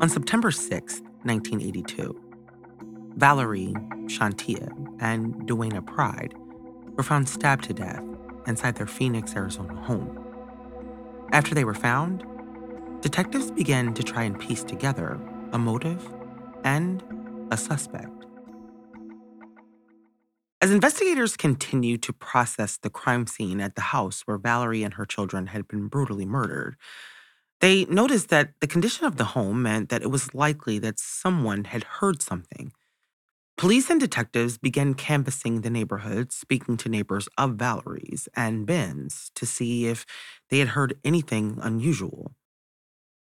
On 0.00 0.08
September 0.08 0.50
6, 0.50 1.02
1982, 1.24 2.18
Valerie, 3.16 3.74
Shontia, 4.06 4.72
and 4.98 5.34
Duana 5.46 5.86
Pride 5.86 6.32
were 6.96 7.02
found 7.02 7.28
stabbed 7.28 7.64
to 7.64 7.74
death 7.74 8.02
inside 8.46 8.76
their 8.76 8.86
Phoenix, 8.86 9.36
Arizona 9.36 9.74
home. 9.74 10.18
After 11.32 11.54
they 11.54 11.64
were 11.64 11.74
found, 11.74 12.24
detectives 13.02 13.50
began 13.50 13.92
to 13.92 14.02
try 14.02 14.22
and 14.22 14.40
piece 14.40 14.64
together 14.64 15.20
a 15.52 15.58
motive 15.58 16.08
and 16.64 17.02
a 17.50 17.58
suspect. 17.58 18.24
As 20.62 20.70
investigators 20.70 21.36
continued 21.36 22.02
to 22.04 22.14
process 22.14 22.78
the 22.78 22.88
crime 22.88 23.26
scene 23.26 23.60
at 23.60 23.74
the 23.74 23.82
house 23.82 24.22
where 24.22 24.38
Valerie 24.38 24.82
and 24.82 24.94
her 24.94 25.04
children 25.04 25.48
had 25.48 25.68
been 25.68 25.88
brutally 25.88 26.24
murdered, 26.24 26.76
they 27.60 27.84
noticed 27.86 28.28
that 28.30 28.52
the 28.60 28.66
condition 28.66 29.06
of 29.06 29.16
the 29.16 29.24
home 29.36 29.62
meant 29.62 29.88
that 29.90 30.02
it 30.02 30.10
was 30.10 30.34
likely 30.34 30.78
that 30.78 30.98
someone 30.98 31.64
had 31.64 31.84
heard 31.84 32.22
something. 32.22 32.72
Police 33.56 33.90
and 33.90 34.00
detectives 34.00 34.56
began 34.56 34.94
canvassing 34.94 35.60
the 35.60 35.68
neighborhood, 35.68 36.32
speaking 36.32 36.78
to 36.78 36.88
neighbors 36.88 37.28
of 37.36 37.56
Valerie's 37.56 38.26
and 38.34 38.66
Ben's 38.66 39.30
to 39.34 39.44
see 39.44 39.86
if 39.86 40.06
they 40.48 40.60
had 40.60 40.68
heard 40.68 40.98
anything 41.04 41.58
unusual. 41.60 42.32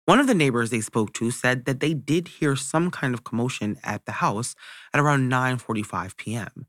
One 0.05 0.19
of 0.19 0.27
the 0.27 0.33
neighbors 0.33 0.69
they 0.69 0.81
spoke 0.81 1.13
to 1.13 1.31
said 1.31 1.65
that 1.65 1.79
they 1.79 1.93
did 1.93 2.27
hear 2.27 2.55
some 2.55 2.91
kind 2.91 3.13
of 3.13 3.23
commotion 3.23 3.77
at 3.83 4.05
the 4.05 4.13
house 4.13 4.55
at 4.93 4.99
around 5.01 5.29
9:45 5.29 6.15
p.m. 6.17 6.65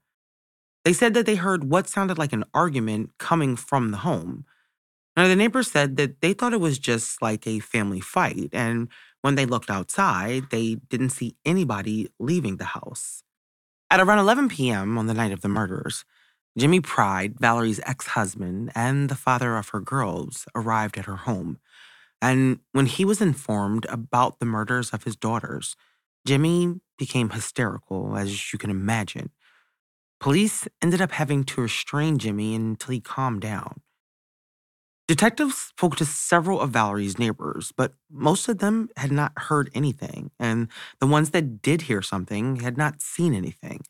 They 0.84 0.92
said 0.92 1.14
that 1.14 1.26
they 1.26 1.36
heard 1.36 1.70
what 1.70 1.88
sounded 1.88 2.18
like 2.18 2.32
an 2.32 2.44
argument 2.52 3.10
coming 3.18 3.56
from 3.56 3.92
the 3.92 3.98
home. 3.98 4.44
Now, 5.16 5.28
the 5.28 5.36
neighbors 5.36 5.70
said 5.70 5.96
that 5.96 6.20
they 6.20 6.32
thought 6.32 6.54
it 6.54 6.60
was 6.60 6.78
just 6.78 7.20
like 7.20 7.46
a 7.46 7.58
family 7.58 8.00
fight, 8.00 8.50
and 8.52 8.88
when 9.20 9.34
they 9.34 9.46
looked 9.46 9.70
outside, 9.70 10.50
they 10.50 10.76
didn't 10.88 11.10
see 11.10 11.36
anybody 11.44 12.08
leaving 12.18 12.56
the 12.56 12.64
house. 12.64 13.22
At 13.90 14.00
around 14.00 14.20
11 14.20 14.48
p.m. 14.48 14.96
on 14.96 15.06
the 15.06 15.14
night 15.14 15.32
of 15.32 15.42
the 15.42 15.48
murders, 15.48 16.04
Jimmy 16.56 16.80
Pride, 16.80 17.38
Valerie's 17.38 17.80
ex 17.84 18.08
husband, 18.08 18.72
and 18.74 19.08
the 19.08 19.14
father 19.14 19.56
of 19.56 19.70
her 19.70 19.80
girls 19.80 20.46
arrived 20.54 20.96
at 20.96 21.04
her 21.06 21.16
home. 21.16 21.58
And 22.20 22.60
when 22.72 22.86
he 22.86 23.04
was 23.04 23.20
informed 23.20 23.84
about 23.90 24.38
the 24.38 24.46
murders 24.46 24.90
of 24.90 25.04
his 25.04 25.16
daughters, 25.16 25.76
Jimmy 26.26 26.80
became 26.98 27.30
hysterical, 27.30 28.16
as 28.16 28.52
you 28.52 28.58
can 28.58 28.70
imagine. 28.70 29.30
Police 30.20 30.68
ended 30.80 31.00
up 31.00 31.12
having 31.12 31.42
to 31.44 31.60
restrain 31.60 32.18
Jimmy 32.18 32.54
until 32.54 32.92
he 32.92 33.00
calmed 33.00 33.40
down. 33.40 33.80
Detectives 35.08 35.56
spoke 35.56 35.96
to 35.96 36.04
several 36.04 36.60
of 36.60 36.70
Valerie's 36.70 37.18
neighbors, 37.18 37.72
but 37.76 37.94
most 38.10 38.48
of 38.48 38.58
them 38.58 38.88
had 38.96 39.10
not 39.10 39.32
heard 39.36 39.70
anything, 39.74 40.30
and 40.38 40.68
the 41.00 41.06
ones 41.06 41.30
that 41.30 41.60
did 41.60 41.82
hear 41.82 42.02
something 42.02 42.56
had 42.56 42.78
not 42.78 43.02
seen 43.02 43.34
anything. 43.34 43.82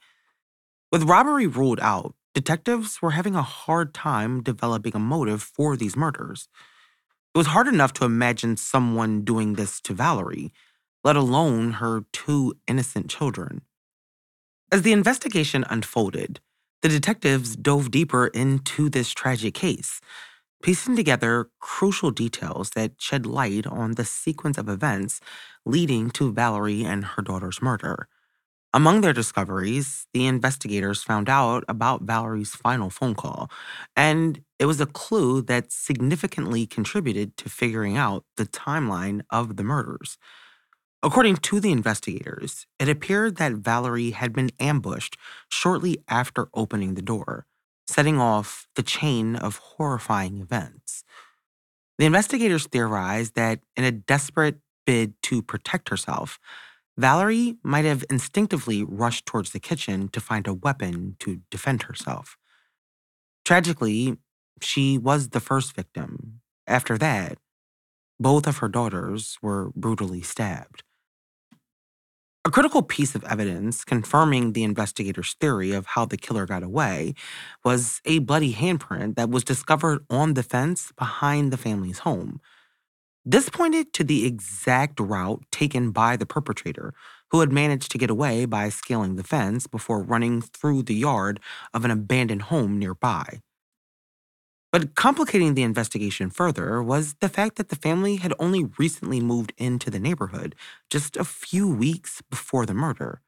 With 0.90 1.04
robbery 1.04 1.46
ruled 1.46 1.80
out, 1.80 2.14
detectives 2.34 3.02
were 3.02 3.10
having 3.10 3.34
a 3.34 3.42
hard 3.42 3.92
time 3.92 4.42
developing 4.42 4.96
a 4.96 4.98
motive 4.98 5.42
for 5.42 5.76
these 5.76 5.96
murders. 5.96 6.48
It 7.34 7.38
was 7.38 7.48
hard 7.48 7.68
enough 7.68 7.92
to 7.94 8.04
imagine 8.04 8.56
someone 8.56 9.22
doing 9.22 9.54
this 9.54 9.80
to 9.82 9.94
Valerie, 9.94 10.52
let 11.04 11.16
alone 11.16 11.72
her 11.72 12.04
two 12.12 12.54
innocent 12.66 13.10
children. 13.10 13.62
As 14.70 14.82
the 14.82 14.92
investigation 14.92 15.64
unfolded, 15.68 16.40
the 16.80 16.88
detectives 16.88 17.54
dove 17.54 17.90
deeper 17.90 18.28
into 18.28 18.88
this 18.88 19.10
tragic 19.10 19.54
case 19.54 20.00
piecing 20.62 20.96
together 20.96 21.50
crucial 21.60 22.10
details 22.10 22.70
that 22.70 22.92
shed 22.98 23.26
light 23.26 23.66
on 23.66 23.92
the 23.92 24.04
sequence 24.04 24.58
of 24.58 24.68
events 24.68 25.20
leading 25.66 26.10
to 26.12 26.32
Valerie 26.32 26.84
and 26.84 27.04
her 27.04 27.22
daughter's 27.22 27.62
murder. 27.62 28.08
Among 28.74 29.00
their 29.02 29.12
discoveries, 29.12 30.06
the 30.14 30.26
investigators 30.26 31.02
found 31.02 31.28
out 31.28 31.64
about 31.68 32.02
Valerie's 32.02 32.54
final 32.54 32.90
phone 32.90 33.14
call, 33.14 33.50
and 33.96 34.42
it 34.58 34.66
was 34.66 34.80
a 34.80 34.86
clue 34.86 35.42
that 35.42 35.72
significantly 35.72 36.66
contributed 36.66 37.36
to 37.38 37.50
figuring 37.50 37.96
out 37.98 38.24
the 38.36 38.46
timeline 38.46 39.22
of 39.30 39.56
the 39.56 39.64
murders. 39.64 40.18
According 41.02 41.36
to 41.38 41.60
the 41.60 41.72
investigators, 41.72 42.66
it 42.78 42.88
appeared 42.88 43.36
that 43.36 43.52
Valerie 43.54 44.10
had 44.12 44.32
been 44.32 44.50
ambushed 44.60 45.16
shortly 45.50 46.02
after 46.08 46.48
opening 46.54 46.94
the 46.94 47.02
door 47.02 47.46
setting 47.86 48.20
off 48.20 48.66
the 48.74 48.82
chain 48.82 49.36
of 49.36 49.56
horrifying 49.58 50.40
events. 50.40 51.04
The 51.98 52.06
investigators 52.06 52.66
theorized 52.66 53.34
that 53.34 53.60
in 53.76 53.84
a 53.84 53.92
desperate 53.92 54.58
bid 54.86 55.14
to 55.24 55.42
protect 55.42 55.88
herself, 55.88 56.38
Valerie 56.96 57.56
might 57.62 57.84
have 57.84 58.04
instinctively 58.10 58.84
rushed 58.84 59.26
towards 59.26 59.50
the 59.50 59.60
kitchen 59.60 60.08
to 60.08 60.20
find 60.20 60.46
a 60.46 60.54
weapon 60.54 61.16
to 61.20 61.40
defend 61.50 61.84
herself. 61.84 62.36
Tragically, 63.44 64.18
she 64.60 64.98
was 64.98 65.30
the 65.30 65.40
first 65.40 65.74
victim. 65.74 66.40
After 66.66 66.98
that, 66.98 67.38
both 68.20 68.46
of 68.46 68.58
her 68.58 68.68
daughters 68.68 69.38
were 69.42 69.70
brutally 69.74 70.22
stabbed. 70.22 70.84
A 72.44 72.50
critical 72.50 72.82
piece 72.82 73.14
of 73.14 73.22
evidence 73.22 73.84
confirming 73.84 74.52
the 74.52 74.64
investigators' 74.64 75.36
theory 75.38 75.70
of 75.70 75.86
how 75.86 76.06
the 76.06 76.16
killer 76.16 76.44
got 76.44 76.64
away 76.64 77.14
was 77.64 78.00
a 78.04 78.18
bloody 78.18 78.52
handprint 78.52 79.14
that 79.14 79.30
was 79.30 79.44
discovered 79.44 80.04
on 80.10 80.34
the 80.34 80.42
fence 80.42 80.90
behind 80.98 81.52
the 81.52 81.56
family's 81.56 82.00
home. 82.00 82.40
This 83.24 83.48
pointed 83.48 83.92
to 83.92 84.02
the 84.02 84.26
exact 84.26 84.98
route 84.98 85.44
taken 85.52 85.92
by 85.92 86.16
the 86.16 86.26
perpetrator, 86.26 86.94
who 87.30 87.38
had 87.38 87.52
managed 87.52 87.92
to 87.92 87.98
get 87.98 88.10
away 88.10 88.44
by 88.44 88.70
scaling 88.70 89.14
the 89.14 89.22
fence 89.22 89.68
before 89.68 90.02
running 90.02 90.42
through 90.42 90.82
the 90.82 90.96
yard 90.96 91.38
of 91.72 91.84
an 91.84 91.92
abandoned 91.92 92.42
home 92.42 92.76
nearby. 92.76 93.40
But 94.72 94.94
complicating 94.94 95.52
the 95.54 95.62
investigation 95.62 96.30
further 96.30 96.82
was 96.82 97.14
the 97.20 97.28
fact 97.28 97.56
that 97.56 97.68
the 97.68 97.76
family 97.76 98.16
had 98.16 98.32
only 98.38 98.64
recently 98.78 99.20
moved 99.20 99.52
into 99.58 99.90
the 99.90 100.00
neighborhood, 100.00 100.54
just 100.90 101.16
a 101.16 101.24
few 101.24 101.68
weeks 101.68 102.22
before 102.30 102.64
the 102.64 102.74
murder. 102.74 103.20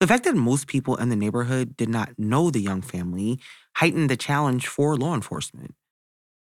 The 0.00 0.06
fact 0.06 0.24
that 0.24 0.34
most 0.34 0.66
people 0.66 0.96
in 0.96 1.10
the 1.10 1.16
neighborhood 1.16 1.76
did 1.76 1.90
not 1.90 2.18
know 2.18 2.50
the 2.50 2.60
young 2.60 2.80
family 2.82 3.38
heightened 3.76 4.08
the 4.08 4.16
challenge 4.16 4.66
for 4.66 4.96
law 4.96 5.14
enforcement. 5.14 5.74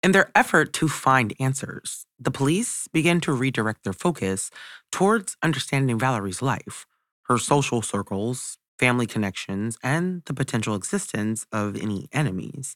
In 0.03 0.11
their 0.11 0.33
effort 0.35 0.73
to 0.75 0.89
find 0.89 1.33
answers, 1.39 2.07
the 2.19 2.33
police 2.33 2.89
began 2.93 3.21
to 3.21 3.33
redirect 3.33 3.85
their 3.85 3.93
focus 3.93 4.51
towards 4.91 5.37
understanding 5.43 5.99
Valerie's 5.99 6.43
life, 6.43 6.87
her 7.29 7.39
social 7.39 7.83
circles, 7.83 8.59
family 8.81 9.07
connections, 9.07 9.79
and 9.83 10.23
the 10.27 10.35
potential 10.35 10.75
existence 10.75 11.47
of 11.53 11.77
any 11.81 12.09
enemies. 12.13 12.75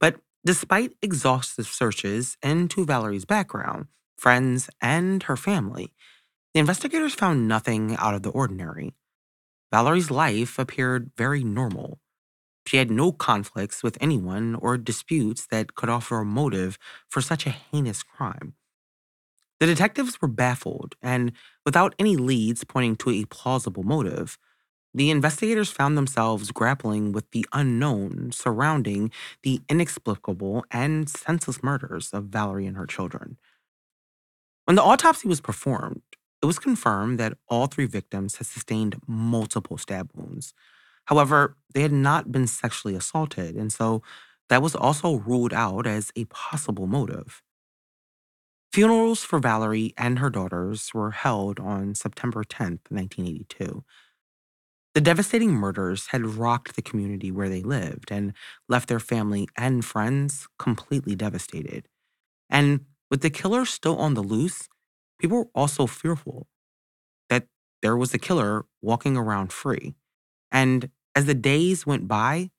But 0.00 0.16
Despite 0.44 0.96
exhaustive 1.00 1.66
searches 1.66 2.36
into 2.42 2.84
Valerie's 2.84 3.24
background, 3.24 3.86
friends, 4.18 4.68
and 4.80 5.22
her 5.24 5.36
family, 5.36 5.92
the 6.52 6.60
investigators 6.60 7.14
found 7.14 7.46
nothing 7.46 7.96
out 7.96 8.14
of 8.14 8.22
the 8.22 8.30
ordinary. 8.30 8.94
Valerie's 9.72 10.10
life 10.10 10.58
appeared 10.58 11.12
very 11.16 11.44
normal. 11.44 12.00
She 12.66 12.76
had 12.76 12.90
no 12.90 13.12
conflicts 13.12 13.82
with 13.82 13.98
anyone 14.00 14.56
or 14.56 14.76
disputes 14.78 15.46
that 15.50 15.74
could 15.76 15.88
offer 15.88 16.18
a 16.18 16.24
motive 16.24 16.78
for 17.08 17.20
such 17.20 17.46
a 17.46 17.50
heinous 17.50 18.02
crime. 18.02 18.54
The 19.60 19.66
detectives 19.66 20.20
were 20.20 20.28
baffled, 20.28 20.96
and 21.00 21.32
without 21.64 21.94
any 21.98 22.16
leads 22.16 22.64
pointing 22.64 22.96
to 22.96 23.10
a 23.10 23.24
plausible 23.26 23.84
motive, 23.84 24.38
the 24.94 25.10
investigators 25.10 25.70
found 25.70 25.96
themselves 25.96 26.50
grappling 26.50 27.12
with 27.12 27.30
the 27.30 27.46
unknown 27.52 28.30
surrounding 28.32 29.10
the 29.42 29.60
inexplicable 29.68 30.64
and 30.70 31.08
senseless 31.08 31.62
murders 31.62 32.10
of 32.12 32.24
Valerie 32.24 32.66
and 32.66 32.76
her 32.76 32.86
children. 32.86 33.38
When 34.64 34.76
the 34.76 34.82
autopsy 34.82 35.28
was 35.28 35.40
performed, 35.40 36.02
it 36.42 36.46
was 36.46 36.58
confirmed 36.58 37.18
that 37.18 37.38
all 37.48 37.66
three 37.66 37.86
victims 37.86 38.36
had 38.36 38.46
sustained 38.46 39.00
multiple 39.06 39.78
stab 39.78 40.10
wounds. 40.14 40.54
However, 41.06 41.56
they 41.74 41.82
had 41.82 41.92
not 41.92 42.30
been 42.30 42.46
sexually 42.46 42.94
assaulted, 42.94 43.56
and 43.56 43.72
so 43.72 44.02
that 44.48 44.62
was 44.62 44.74
also 44.74 45.14
ruled 45.14 45.52
out 45.52 45.86
as 45.86 46.12
a 46.16 46.24
possible 46.26 46.86
motive. 46.86 47.42
Funerals 48.72 49.22
for 49.22 49.38
Valerie 49.38 49.92
and 49.98 50.18
her 50.18 50.30
daughters 50.30 50.94
were 50.94 51.10
held 51.10 51.60
on 51.60 51.94
September 51.94 52.42
10, 52.44 52.80
1982. 52.88 53.84
The 54.94 55.00
devastating 55.00 55.52
murders 55.52 56.08
had 56.08 56.26
rocked 56.36 56.76
the 56.76 56.82
community 56.82 57.30
where 57.30 57.48
they 57.48 57.62
lived 57.62 58.12
and 58.12 58.34
left 58.68 58.88
their 58.88 59.00
family 59.00 59.48
and 59.56 59.84
friends 59.84 60.46
completely 60.58 61.14
devastated. 61.14 61.88
And 62.50 62.84
with 63.10 63.22
the 63.22 63.30
killer 63.30 63.64
still 63.64 63.96
on 63.96 64.14
the 64.14 64.22
loose, 64.22 64.68
people 65.18 65.38
were 65.38 65.50
also 65.54 65.86
fearful 65.86 66.46
that 67.30 67.46
there 67.80 67.96
was 67.96 68.12
a 68.12 68.18
killer 68.18 68.66
walking 68.82 69.16
around 69.16 69.52
free. 69.52 69.94
And 70.50 70.90
as 71.14 71.24
the 71.24 71.34
days 71.34 71.86
went 71.86 72.06
by, 72.06 72.50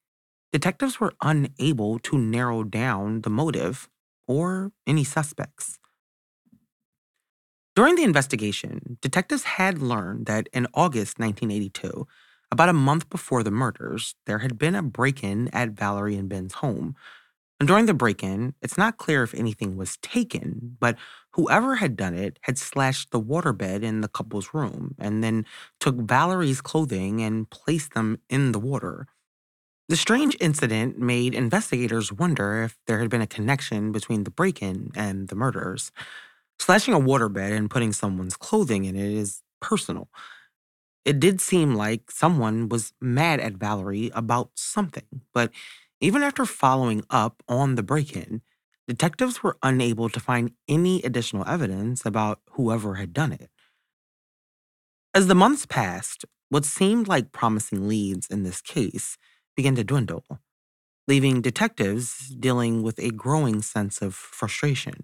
detectives 0.52 1.00
were 1.00 1.14
unable 1.22 2.00
to 2.00 2.18
narrow 2.18 2.64
down 2.64 3.22
the 3.22 3.30
motive 3.30 3.90
or 4.28 4.72
any 4.88 5.04
suspects. 5.04 5.78
During 7.76 7.96
the 7.96 8.04
investigation, 8.04 8.98
detectives 9.02 9.44
had 9.44 9.82
learned 9.82 10.28
that 10.28 10.48
in 10.54 10.68
August 10.76 11.20
1982, 11.20 12.08
about 12.54 12.70
a 12.70 12.74
month 12.74 13.10
before 13.10 13.42
the 13.42 13.50
murders, 13.50 14.14
there 14.28 14.38
had 14.38 14.60
been 14.60 14.76
a 14.76 14.84
break 14.84 15.24
in 15.24 15.48
at 15.50 15.72
Valerie 15.72 16.16
and 16.16 16.30
Ben's 16.30 16.54
home. 16.54 16.96
And 17.60 17.68
during 17.68 17.88
the 17.88 17.96
break 17.96 18.22
in, 18.22 18.54
it's 18.62 18.78
not 18.78 18.98
clear 18.98 19.24
if 19.24 19.34
anything 19.34 19.76
was 19.76 19.98
taken, 19.98 20.78
but 20.80 20.96
whoever 21.32 21.76
had 21.76 21.96
done 21.96 22.14
it 22.14 22.38
had 22.42 22.60
slashed 22.60 23.10
the 23.10 23.20
waterbed 23.20 23.82
in 23.82 24.02
the 24.02 24.08
couple's 24.08 24.54
room 24.54 24.94
and 25.00 25.24
then 25.24 25.46
took 25.80 25.96
Valerie's 25.96 26.62
clothing 26.62 27.22
and 27.22 27.50
placed 27.50 27.96
them 27.96 28.20
in 28.30 28.52
the 28.52 28.60
water. 28.60 29.08
The 29.90 29.96
strange 29.96 30.38
incident 30.40 31.00
made 31.00 31.34
investigators 31.34 32.14
wonder 32.14 32.62
if 32.64 32.78
there 32.86 33.00
had 33.00 33.10
been 33.10 33.22
a 33.22 33.28
connection 33.28 33.92
between 33.92 34.26
the 34.26 34.32
break 34.32 34.62
in 34.62 34.92
and 34.96 35.28
the 35.28 35.36
murders. 35.36 35.92
Slashing 36.60 36.94
a 36.94 37.00
waterbed 37.00 37.52
and 37.52 37.70
putting 37.70 37.94
someone's 37.94 38.38
clothing 38.38 38.86
in 38.86 38.96
it 38.96 39.12
is 39.12 39.42
personal. 39.60 40.08
It 41.06 41.20
did 41.20 41.42
seem 41.42 41.76
like 41.76 42.12
someone 42.12 42.70
was 42.70 42.94
mad 43.02 43.40
at 43.40 43.54
Valerie 43.54 44.12
about 44.14 44.52
something, 44.56 45.22
but 45.34 45.52
even 46.00 46.24
after 46.24 46.46
following 46.46 47.04
up 47.10 47.44
on 47.48 47.76
the 47.76 47.84
break 47.84 48.16
in, 48.16 48.42
detectives 48.88 49.44
were 49.44 49.58
unable 49.64 50.10
to 50.10 50.20
find 50.20 50.52
any 50.68 51.02
additional 51.04 51.46
evidence 51.48 52.06
about 52.06 52.40
whoever 52.52 52.96
had 52.96 53.14
done 53.14 53.34
it. 53.34 53.50
As 55.14 55.28
the 55.28 55.36
months 55.36 55.66
passed, 55.66 56.26
what 56.50 56.66
seemed 56.66 57.08
like 57.08 57.32
promising 57.32 57.88
leads 57.88 58.28
in 58.28 58.44
this 58.44 58.62
case 58.62 59.18
began 59.56 59.76
to 59.76 59.84
dwindle, 59.84 60.24
leaving 61.08 61.42
detectives 61.42 62.30
dealing 62.30 62.82
with 62.82 62.98
a 63.00 63.12
growing 63.12 63.62
sense 63.62 64.02
of 64.02 64.16
frustration. 64.16 65.04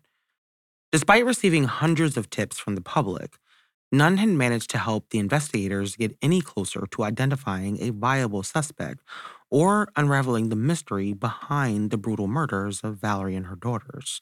Despite 0.92 1.26
receiving 1.26 1.66
hundreds 1.66 2.18
of 2.18 2.30
tips 2.30 2.58
from 2.58 2.76
the 2.76 2.82
public, 2.82 3.38
none 3.92 4.18
had 4.18 4.30
managed 4.30 4.70
to 4.72 4.78
help 4.78 5.10
the 5.10 5.20
investigators 5.20 5.96
get 5.96 6.18
any 6.22 6.42
closer 6.42 6.86
to 6.92 7.04
identifying 7.04 7.82
a 7.82 7.92
viable 7.92 8.44
suspect 8.44 9.02
or 9.50 9.92
unraveling 9.96 10.50
the 10.50 10.56
mystery 10.56 11.14
behind 11.14 11.90
the 11.90 11.98
brutal 11.98 12.28
murders 12.28 12.82
of 12.82 12.98
Valerie 12.98 13.36
and 13.36 13.48
her 13.48 13.56
daughters. 13.56 14.22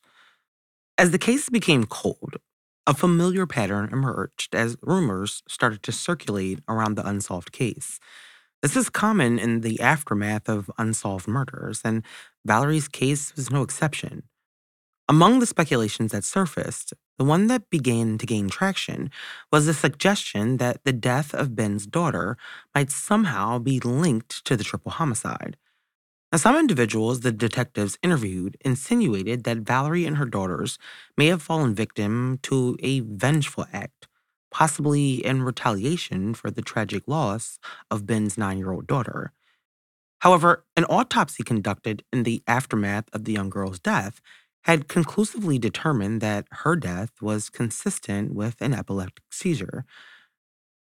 As 0.98 1.12
the 1.12 1.20
case 1.20 1.50
became 1.50 1.86
cold, 1.86 2.38
a 2.88 2.94
familiar 2.94 3.46
pattern 3.46 3.90
emerged 3.92 4.56
as 4.56 4.78
rumors 4.82 5.44
started 5.48 5.84
to 5.84 5.92
circulate 5.92 6.60
around 6.68 6.96
the 6.96 7.08
unsolved 7.08 7.52
case. 7.52 8.00
This 8.62 8.76
is 8.76 8.90
common 8.90 9.38
in 9.38 9.62
the 9.62 9.80
aftermath 9.82 10.50
of 10.50 10.72
unsolved 10.78 11.28
murders, 11.28 11.82
and 11.84 12.04
Valerie's 12.46 12.88
case 12.88 13.36
was 13.36 13.52
no 13.52 13.62
exception. 13.62 14.24
Among 15.10 15.40
the 15.40 15.46
speculations 15.46 16.12
that 16.12 16.24
surfaced, 16.24 16.94
the 17.18 17.26
one 17.26 17.48
that 17.48 17.70
began 17.70 18.18
to 18.18 18.26
gain 18.26 18.48
traction 18.50 19.10
was 19.52 19.66
the 19.66 19.74
suggestion 19.74 20.58
that 20.58 20.84
the 20.84 20.94
death 20.94 21.34
of 21.34 21.56
Ben's 21.56 21.88
daughter 21.88 22.38
might 22.76 22.92
somehow 22.92 23.60
be 23.60 23.80
linked 23.80 24.46
to 24.46 24.56
the 24.56 24.64
triple 24.64 24.92
homicide. 24.92 25.58
Now, 26.32 26.38
some 26.40 26.58
individuals 26.58 27.22
the 27.22 27.32
detectives 27.32 27.98
interviewed 28.04 28.58
insinuated 28.62 29.46
that 29.46 29.60
Valerie 29.60 30.06
and 30.06 30.18
her 30.18 30.26
daughters 30.26 30.78
may 31.18 31.28
have 31.28 31.42
fallen 31.42 31.74
victim 31.74 32.40
to 32.44 32.78
a 32.82 33.00
vengeful 33.00 33.66
act, 33.72 34.08
possibly 34.52 35.26
in 35.26 35.44
retaliation 35.44 36.34
for 36.34 36.52
the 36.52 36.62
tragic 36.62 37.04
loss 37.08 37.60
of 37.90 38.06
Ben's 38.06 38.38
nine 38.38 38.58
year 38.58 38.72
old 38.72 38.88
daughter. 38.88 39.32
However, 40.20 40.66
an 40.76 40.86
autopsy 40.86 41.44
conducted 41.44 42.04
in 42.12 42.24
the 42.24 42.44
aftermath 42.48 43.06
of 43.14 43.24
the 43.24 43.34
young 43.34 43.50
girl's 43.50 43.80
death 43.80 44.20
had 44.68 44.90
conclusively 44.90 45.58
determined 45.58 46.20
that 46.22 46.46
her 46.52 46.76
death 46.76 47.12
was 47.22 47.50
consistent 47.50 48.36
with 48.36 48.62
an 48.62 48.74
epileptic 48.74 49.24
seizure, 49.32 49.86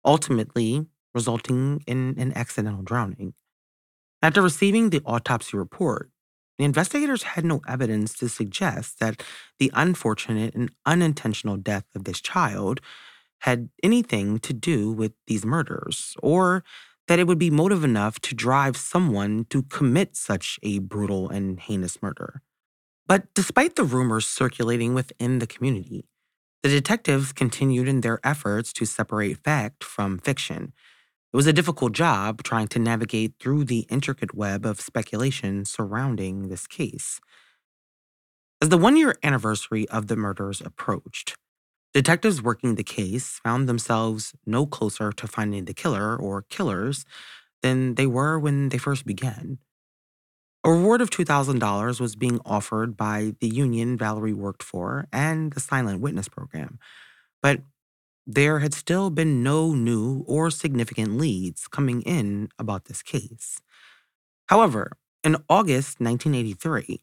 ultimately 0.04 0.84
resulting 1.14 1.82
in 1.86 2.16
an 2.18 2.32
accidental 2.36 2.82
drowning. 2.82 3.32
After 4.22 4.42
receiving 4.42 4.90
the 4.90 5.02
autopsy 5.06 5.56
report, 5.56 6.10
the 6.58 6.64
investigators 6.64 7.22
had 7.22 7.44
no 7.44 7.60
evidence 7.68 8.14
to 8.14 8.28
suggest 8.28 8.98
that 8.98 9.22
the 9.60 9.70
unfortunate 9.72 10.54
and 10.56 10.70
unintentional 10.84 11.56
death 11.56 11.84
of 11.94 12.04
this 12.04 12.20
child 12.20 12.80
had 13.40 13.68
anything 13.84 14.40
to 14.40 14.52
do 14.52 14.90
with 14.90 15.12
these 15.28 15.46
murders, 15.46 16.16
or 16.22 16.64
that 17.06 17.20
it 17.20 17.28
would 17.28 17.38
be 17.38 17.50
motive 17.50 17.84
enough 17.84 18.18
to 18.20 18.34
drive 18.34 18.76
someone 18.76 19.46
to 19.50 19.62
commit 19.62 20.16
such 20.16 20.58
a 20.64 20.80
brutal 20.80 21.28
and 21.28 21.60
heinous 21.60 22.02
murder. 22.02 22.42
But 23.08 23.32
despite 23.34 23.76
the 23.76 23.84
rumors 23.84 24.26
circulating 24.26 24.94
within 24.94 25.38
the 25.38 25.46
community, 25.46 26.06
the 26.62 26.68
detectives 26.68 27.32
continued 27.32 27.86
in 27.88 28.00
their 28.00 28.18
efforts 28.24 28.72
to 28.74 28.84
separate 28.84 29.44
fact 29.44 29.84
from 29.84 30.18
fiction. 30.18 30.72
It 31.32 31.36
was 31.36 31.46
a 31.46 31.52
difficult 31.52 31.92
job 31.92 32.42
trying 32.42 32.68
to 32.68 32.78
navigate 32.78 33.34
through 33.38 33.64
the 33.64 33.86
intricate 33.90 34.34
web 34.34 34.66
of 34.66 34.80
speculation 34.80 35.64
surrounding 35.64 36.48
this 36.48 36.66
case. 36.66 37.20
As 38.60 38.70
the 38.70 38.78
one 38.78 38.96
year 38.96 39.16
anniversary 39.22 39.88
of 39.90 40.08
the 40.08 40.16
murders 40.16 40.60
approached, 40.60 41.36
detectives 41.94 42.42
working 42.42 42.74
the 42.74 42.82
case 42.84 43.40
found 43.44 43.68
themselves 43.68 44.34
no 44.46 44.66
closer 44.66 45.12
to 45.12 45.26
finding 45.26 45.66
the 45.66 45.74
killer 45.74 46.16
or 46.16 46.42
killers 46.42 47.04
than 47.62 47.94
they 47.94 48.06
were 48.06 48.38
when 48.38 48.70
they 48.70 48.78
first 48.78 49.06
began. 49.06 49.58
A 50.66 50.72
reward 50.72 51.00
of 51.00 51.10
$2,000 51.10 52.00
was 52.00 52.16
being 52.16 52.40
offered 52.44 52.96
by 52.96 53.34
the 53.38 53.46
union 53.46 53.96
Valerie 53.96 54.32
worked 54.32 54.64
for 54.64 55.06
and 55.12 55.52
the 55.52 55.60
Silent 55.60 56.00
Witness 56.00 56.28
program. 56.28 56.80
But 57.40 57.60
there 58.26 58.58
had 58.58 58.74
still 58.74 59.10
been 59.10 59.44
no 59.44 59.74
new 59.74 60.24
or 60.26 60.50
significant 60.50 61.18
leads 61.18 61.68
coming 61.68 62.02
in 62.02 62.48
about 62.58 62.86
this 62.86 63.00
case. 63.00 63.60
However, 64.48 64.90
in 65.22 65.36
August 65.48 66.00
1983, 66.00 67.00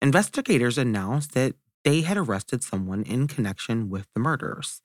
investigators 0.00 0.78
announced 0.78 1.34
that 1.34 1.54
they 1.84 2.00
had 2.00 2.16
arrested 2.16 2.64
someone 2.64 3.02
in 3.02 3.28
connection 3.28 3.90
with 3.90 4.06
the 4.14 4.20
murders. 4.20 4.80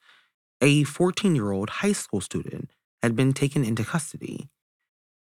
A 0.60 0.84
14 0.84 1.34
year 1.34 1.54
old 1.54 1.70
high 1.70 1.94
school 1.94 2.20
student 2.20 2.72
had 3.02 3.16
been 3.16 3.32
taken 3.32 3.64
into 3.64 3.86
custody. 3.86 4.50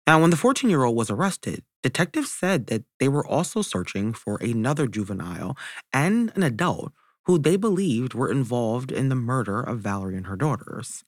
Now, 0.08 0.22
when 0.22 0.30
the 0.30 0.38
14 0.38 0.70
year 0.70 0.84
old 0.84 0.96
was 0.96 1.10
arrested, 1.10 1.64
detectives 1.82 2.32
said 2.32 2.68
that 2.68 2.84
they 3.00 3.08
were 3.08 3.26
also 3.26 3.62
searching 3.62 4.14
for 4.14 4.38
another 4.38 4.88
juvenile 4.88 5.58
and 5.92 6.32
an 6.36 6.44
adult 6.44 6.94
who 7.26 7.40
they 7.40 7.56
believed 7.56 8.14
were 8.14 8.30
involved 8.32 8.92
in 8.92 9.10
the 9.10 9.16
murder 9.16 9.60
of 9.60 9.80
Valerie 9.80 10.18
and 10.18 10.28
her 10.28 10.36
daughters. 10.36 11.04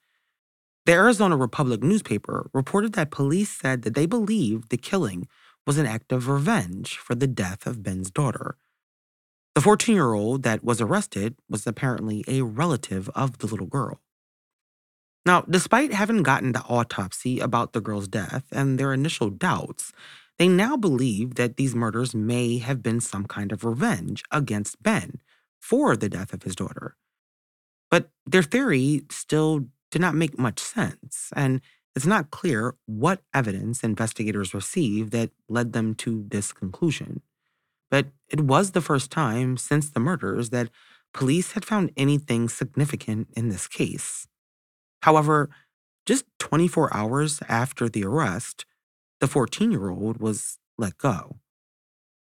The 0.86 0.94
Arizona 0.94 1.38
Republic 1.38 1.84
newspaper 1.84 2.50
reported 2.54 2.94
that 2.94 3.12
police 3.12 3.52
said 3.52 3.84
that 3.84 3.94
they 3.94 4.06
believed 4.06 4.70
the 4.70 4.78
killing 4.78 5.28
was 5.66 5.78
an 5.78 5.86
act 5.86 6.12
of 6.12 6.28
revenge 6.28 6.98
for 6.98 7.14
the 7.14 7.28
death 7.28 7.68
of 7.68 7.84
Ben's 7.84 8.10
daughter. 8.10 8.58
The 9.54 9.62
14 9.62 9.94
year 9.94 10.14
old 10.14 10.44
that 10.44 10.64
was 10.64 10.82
arrested 10.82 11.36
was 11.50 11.68
apparently 11.68 12.24
a 12.28 12.42
relative 12.42 13.10
of 13.16 13.40
the 13.40 13.48
little 13.48 13.68
girl. 13.68 14.00
Now, 15.28 15.42
despite 15.42 15.92
having 15.92 16.24
gotten 16.24 16.54
the 16.54 16.64
autopsy 16.70 17.42
about 17.42 17.74
the 17.74 17.82
girl's 17.82 18.08
death 18.08 18.46
and 18.50 18.80
their 18.80 18.94
initial 18.94 19.30
doubts, 19.30 19.92
they 20.40 20.48
now 20.48 20.78
believe 20.78 21.36
that 21.36 21.58
these 21.58 21.76
murders 21.76 22.16
may 22.16 22.60
have 22.60 22.82
been 22.82 23.02
some 23.02 23.26
kind 23.26 23.52
of 23.52 23.66
revenge 23.66 24.24
against 24.32 24.82
Ben 24.82 25.20
for 25.60 25.98
the 25.98 26.08
death 26.08 26.32
of 26.32 26.44
his 26.44 26.56
daughter. 26.56 26.96
But 27.92 28.10
their 28.26 28.42
theory 28.42 29.02
still 29.12 29.66
did 29.92 30.00
not 30.00 30.16
make 30.16 30.40
much 30.40 30.60
sense, 30.60 31.34
and 31.36 31.60
it's 31.94 32.06
not 32.06 32.32
clear 32.32 32.76
what 32.86 33.22
evidence 33.34 33.84
investigators 33.84 34.54
received 34.54 35.12
that 35.12 35.32
led 35.50 35.74
them 35.74 35.94
to 35.96 36.24
this 36.30 36.54
conclusion. 36.54 37.22
But 37.92 38.08
it 38.30 38.40
was 38.40 38.72
the 38.72 38.80
first 38.90 39.12
time 39.12 39.58
since 39.58 39.90
the 39.90 40.00
murders 40.00 40.52
that 40.52 40.70
police 41.14 41.52
had 41.52 41.66
found 41.66 41.92
anything 41.98 42.48
significant 42.48 43.28
in 43.36 43.50
this 43.50 43.68
case. 43.68 44.26
However, 45.08 45.50
just 46.06 46.26
24 46.40 46.94
hours 46.94 47.40
after 47.48 47.88
the 47.88 48.04
arrest, 48.04 48.66
the 49.22 49.28
14 49.28 49.72
year 49.72 49.90
old 49.90 50.18
was 50.20 50.60
let 50.78 50.98
go. 50.98 51.38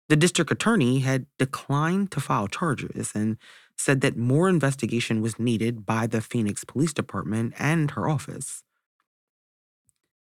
The 0.09 0.17
district 0.17 0.51
attorney 0.51 0.99
had 0.99 1.25
declined 1.39 2.11
to 2.11 2.19
file 2.19 2.49
charges 2.49 3.13
and 3.15 3.37
said 3.77 4.01
that 4.01 4.17
more 4.17 4.49
investigation 4.49 5.21
was 5.21 5.39
needed 5.39 5.85
by 5.85 6.05
the 6.05 6.19
Phoenix 6.19 6.65
Police 6.65 6.91
Department 6.91 7.53
and 7.57 7.91
her 7.91 8.09
office. 8.09 8.61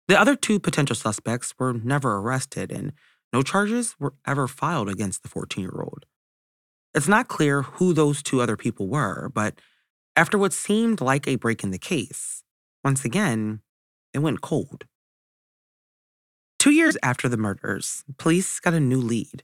The 0.10 0.20
other 0.20 0.36
two 0.36 0.60
potential 0.60 0.98
suspects 0.98 1.54
were 1.58 1.72
never 1.72 2.18
arrested, 2.18 2.70
and 2.70 2.92
no 3.32 3.44
charges 3.44 3.96
were 3.98 4.14
ever 4.28 4.50
filed 4.50 4.90
against 4.90 5.24
the 5.24 5.30
14 5.30 5.64
year 5.64 5.82
old. 5.82 6.06
It's 6.94 7.08
not 7.08 7.30
clear 7.30 7.62
who 7.62 7.94
those 7.94 8.22
two 8.22 8.42
other 8.42 8.58
people 8.58 8.90
were, 8.90 9.32
but 9.34 9.62
after 10.16 10.38
what 10.38 10.54
seemed 10.54 11.02
like 11.02 11.28
a 11.28 11.36
break 11.36 11.64
in 11.64 11.72
the 11.72 11.78
case, 11.78 12.44
once 12.84 13.04
again, 13.04 13.62
it 14.14 14.20
went 14.20 14.42
cold. 14.42 14.86
Two 16.58 16.72
years 16.72 16.96
mm. 16.96 17.00
after 17.04 17.28
the 17.28 17.38
murders, 17.38 18.04
police 18.18 18.60
got 18.60 18.74
a 18.74 18.80
new 18.80 19.00
lead. 19.00 19.44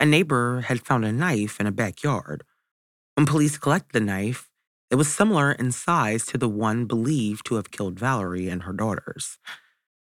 A 0.00 0.06
neighbor 0.06 0.62
had 0.62 0.84
found 0.84 1.04
a 1.04 1.12
knife 1.12 1.60
in 1.60 1.66
a 1.66 1.72
backyard. 1.72 2.44
When 3.14 3.26
police 3.26 3.58
collected 3.58 3.92
the 3.92 4.00
knife, 4.00 4.48
it 4.90 4.96
was 4.96 5.12
similar 5.12 5.52
in 5.52 5.72
size 5.72 6.26
to 6.26 6.38
the 6.38 6.48
one 6.48 6.86
believed 6.86 7.46
to 7.46 7.56
have 7.56 7.70
killed 7.70 7.98
Valerie 7.98 8.48
and 8.48 8.62
her 8.62 8.72
daughters. 8.72 9.38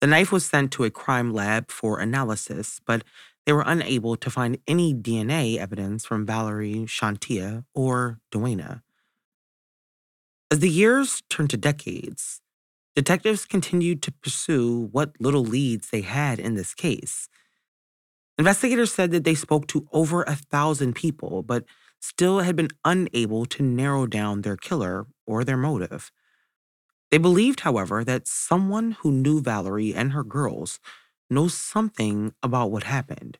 The 0.02 0.08
knife 0.08 0.32
was 0.32 0.46
sent 0.46 0.72
to 0.74 0.84
a 0.84 0.92
crime 0.92 1.34
lab 1.34 1.72
for 1.72 2.00
analysis, 2.00 2.80
but 2.86 3.04
they 3.46 3.54
were 3.54 3.64
unable 3.66 4.16
to 4.18 4.30
find 4.30 4.60
any 4.68 4.94
DNA 4.94 5.58
evidence 5.58 6.06
from 6.06 6.26
Valerie, 6.26 6.86
Shontia, 6.88 7.66
or 7.74 8.20
Duana. 8.32 8.84
As 10.50 10.60
the 10.60 10.70
years 10.70 11.24
turned 11.30 11.50
to 11.50 11.58
decades, 11.58 12.42
detectives 12.96 13.44
continued 13.44 14.02
to 14.04 14.14
pursue 14.14 14.88
what 14.94 15.20
little 15.20 15.44
leads 15.44 15.90
they 15.90 16.02
had 16.02 16.40
in 16.40 16.56
this 16.56 16.74
case. 16.74 17.28
Investigators 18.38 18.94
said 18.94 19.12
that 19.12 19.26
they 19.26 19.36
spoke 19.36 19.68
to 19.68 19.90
over 19.92 20.24
a 20.24 20.36
thousand 20.36 20.94
people, 20.94 21.44
but 21.44 21.66
still 22.00 22.40
had 22.40 22.56
been 22.56 22.70
unable 22.86 23.46
to 23.48 23.62
narrow 23.62 24.06
down 24.06 24.42
their 24.42 24.56
killer 24.56 25.08
or 25.26 25.44
their 25.44 25.58
motive. 25.58 26.12
They 27.12 27.18
believed, 27.18 27.62
however, 27.62 28.06
that 28.06 28.28
someone 28.28 28.92
who 28.92 29.12
knew 29.12 29.42
Valerie 29.42 29.94
and 29.94 30.14
her 30.14 30.24
girls 30.24 30.80
knows 31.30 31.56
something 31.56 32.34
about 32.42 32.72
what 32.72 32.84
happened. 32.84 33.38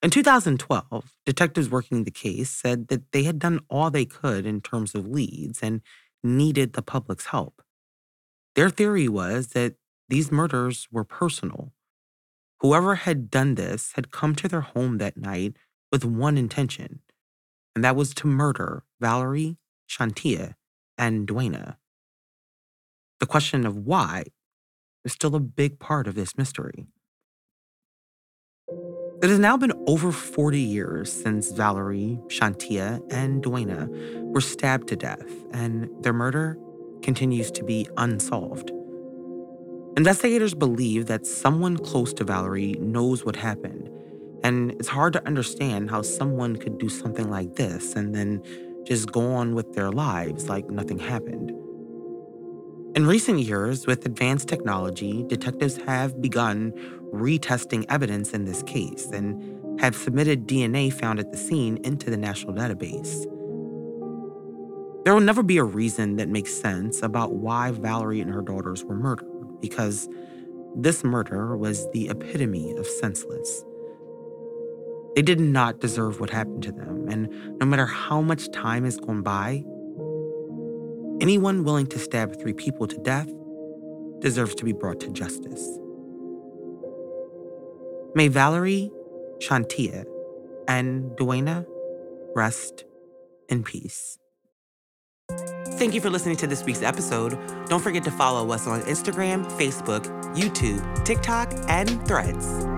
In 0.00 0.10
2012, 0.10 1.16
detectives 1.26 1.68
working 1.68 2.04
the 2.04 2.12
case 2.12 2.50
said 2.50 2.86
that 2.86 3.10
they 3.10 3.24
had 3.24 3.40
done 3.40 3.60
all 3.68 3.90
they 3.90 4.04
could 4.04 4.46
in 4.46 4.60
terms 4.60 4.94
of 4.94 5.08
leads 5.08 5.60
and 5.60 5.80
needed 6.22 6.74
the 6.74 6.82
public's 6.82 7.26
help. 7.26 7.62
Their 8.54 8.70
theory 8.70 9.08
was 9.08 9.48
that 9.48 9.74
these 10.08 10.30
murders 10.30 10.86
were 10.92 11.02
personal. 11.02 11.72
Whoever 12.60 12.94
had 12.94 13.28
done 13.28 13.56
this 13.56 13.92
had 13.94 14.12
come 14.12 14.36
to 14.36 14.46
their 14.46 14.60
home 14.60 14.98
that 14.98 15.16
night 15.16 15.56
with 15.90 16.04
one 16.04 16.38
intention, 16.38 17.00
and 17.74 17.84
that 17.84 17.96
was 17.96 18.14
to 18.14 18.28
murder 18.28 18.84
Valerie, 19.00 19.56
Shontia, 19.90 20.54
and 20.96 21.26
Duana. 21.26 21.76
The 23.18 23.26
question 23.26 23.66
of 23.66 23.76
why 23.76 24.26
is 25.04 25.12
still 25.12 25.34
a 25.34 25.40
big 25.40 25.80
part 25.80 26.06
of 26.06 26.14
this 26.14 26.38
mystery. 26.38 26.86
It 29.20 29.30
has 29.30 29.40
now 29.40 29.56
been 29.56 29.72
over 29.88 30.12
40 30.12 30.60
years 30.60 31.12
since 31.12 31.50
Valerie, 31.50 32.20
Shontia, 32.28 33.02
and 33.10 33.42
Duana 33.42 33.88
were 34.32 34.40
stabbed 34.40 34.86
to 34.88 34.96
death, 34.96 35.28
and 35.52 35.90
their 36.04 36.12
murder 36.12 36.56
continues 37.02 37.50
to 37.50 37.64
be 37.64 37.88
unsolved. 37.96 38.70
Investigators 39.96 40.54
believe 40.54 41.06
that 41.06 41.26
someone 41.26 41.76
close 41.78 42.12
to 42.12 42.22
Valerie 42.22 42.76
knows 42.78 43.24
what 43.24 43.34
happened, 43.34 43.90
and 44.44 44.70
it's 44.72 44.86
hard 44.86 45.14
to 45.14 45.26
understand 45.26 45.90
how 45.90 46.02
someone 46.02 46.54
could 46.54 46.78
do 46.78 46.88
something 46.88 47.28
like 47.28 47.56
this 47.56 47.94
and 47.96 48.14
then 48.14 48.40
just 48.84 49.10
go 49.10 49.32
on 49.32 49.56
with 49.56 49.72
their 49.72 49.90
lives 49.90 50.48
like 50.48 50.70
nothing 50.70 51.00
happened. 51.00 51.50
In 52.94 53.06
recent 53.06 53.40
years, 53.40 53.86
with 53.86 54.06
advanced 54.06 54.48
technology, 54.48 55.22
detectives 55.28 55.76
have 55.76 56.20
begun 56.22 56.72
retesting 57.12 57.84
evidence 57.88 58.32
in 58.32 58.46
this 58.46 58.62
case 58.62 59.06
and 59.12 59.80
have 59.80 59.94
submitted 59.94 60.48
DNA 60.48 60.92
found 60.92 61.20
at 61.20 61.30
the 61.30 61.38
scene 61.38 61.78
into 61.84 62.10
the 62.10 62.16
national 62.16 62.54
database. 62.54 63.24
There 65.04 65.14
will 65.14 65.20
never 65.20 65.42
be 65.42 65.58
a 65.58 65.64
reason 65.64 66.16
that 66.16 66.28
makes 66.28 66.52
sense 66.52 67.02
about 67.02 67.34
why 67.34 67.70
Valerie 67.72 68.20
and 68.20 68.32
her 68.32 68.42
daughters 68.42 68.84
were 68.84 68.96
murdered, 68.96 69.60
because 69.60 70.08
this 70.74 71.04
murder 71.04 71.56
was 71.56 71.90
the 71.92 72.08
epitome 72.08 72.72
of 72.72 72.86
senseless. 72.86 73.64
They 75.14 75.22
did 75.22 75.40
not 75.40 75.80
deserve 75.80 76.20
what 76.20 76.30
happened 76.30 76.62
to 76.64 76.72
them, 76.72 77.06
and 77.08 77.58
no 77.60 77.66
matter 77.66 77.86
how 77.86 78.20
much 78.22 78.50
time 78.50 78.84
has 78.84 78.96
gone 78.96 79.22
by, 79.22 79.64
Anyone 81.20 81.64
willing 81.64 81.86
to 81.88 81.98
stab 81.98 82.40
three 82.40 82.52
people 82.52 82.86
to 82.86 82.96
death 82.98 83.28
deserves 84.20 84.54
to 84.56 84.64
be 84.64 84.72
brought 84.72 85.00
to 85.00 85.10
justice. 85.10 85.78
May 88.14 88.28
Valerie, 88.28 88.90
Shontia, 89.38 90.04
and 90.68 91.10
Duana 91.12 91.66
rest 92.34 92.84
in 93.48 93.64
peace. 93.64 94.18
Thank 95.78 95.94
you 95.94 96.00
for 96.00 96.10
listening 96.10 96.36
to 96.36 96.46
this 96.46 96.64
week's 96.64 96.82
episode. 96.82 97.38
Don't 97.66 97.82
forget 97.82 98.04
to 98.04 98.10
follow 98.10 98.52
us 98.52 98.66
on 98.66 98.82
Instagram, 98.82 99.44
Facebook, 99.52 100.04
YouTube, 100.34 101.04
TikTok, 101.04 101.52
and 101.68 102.06
Threads. 102.06 102.77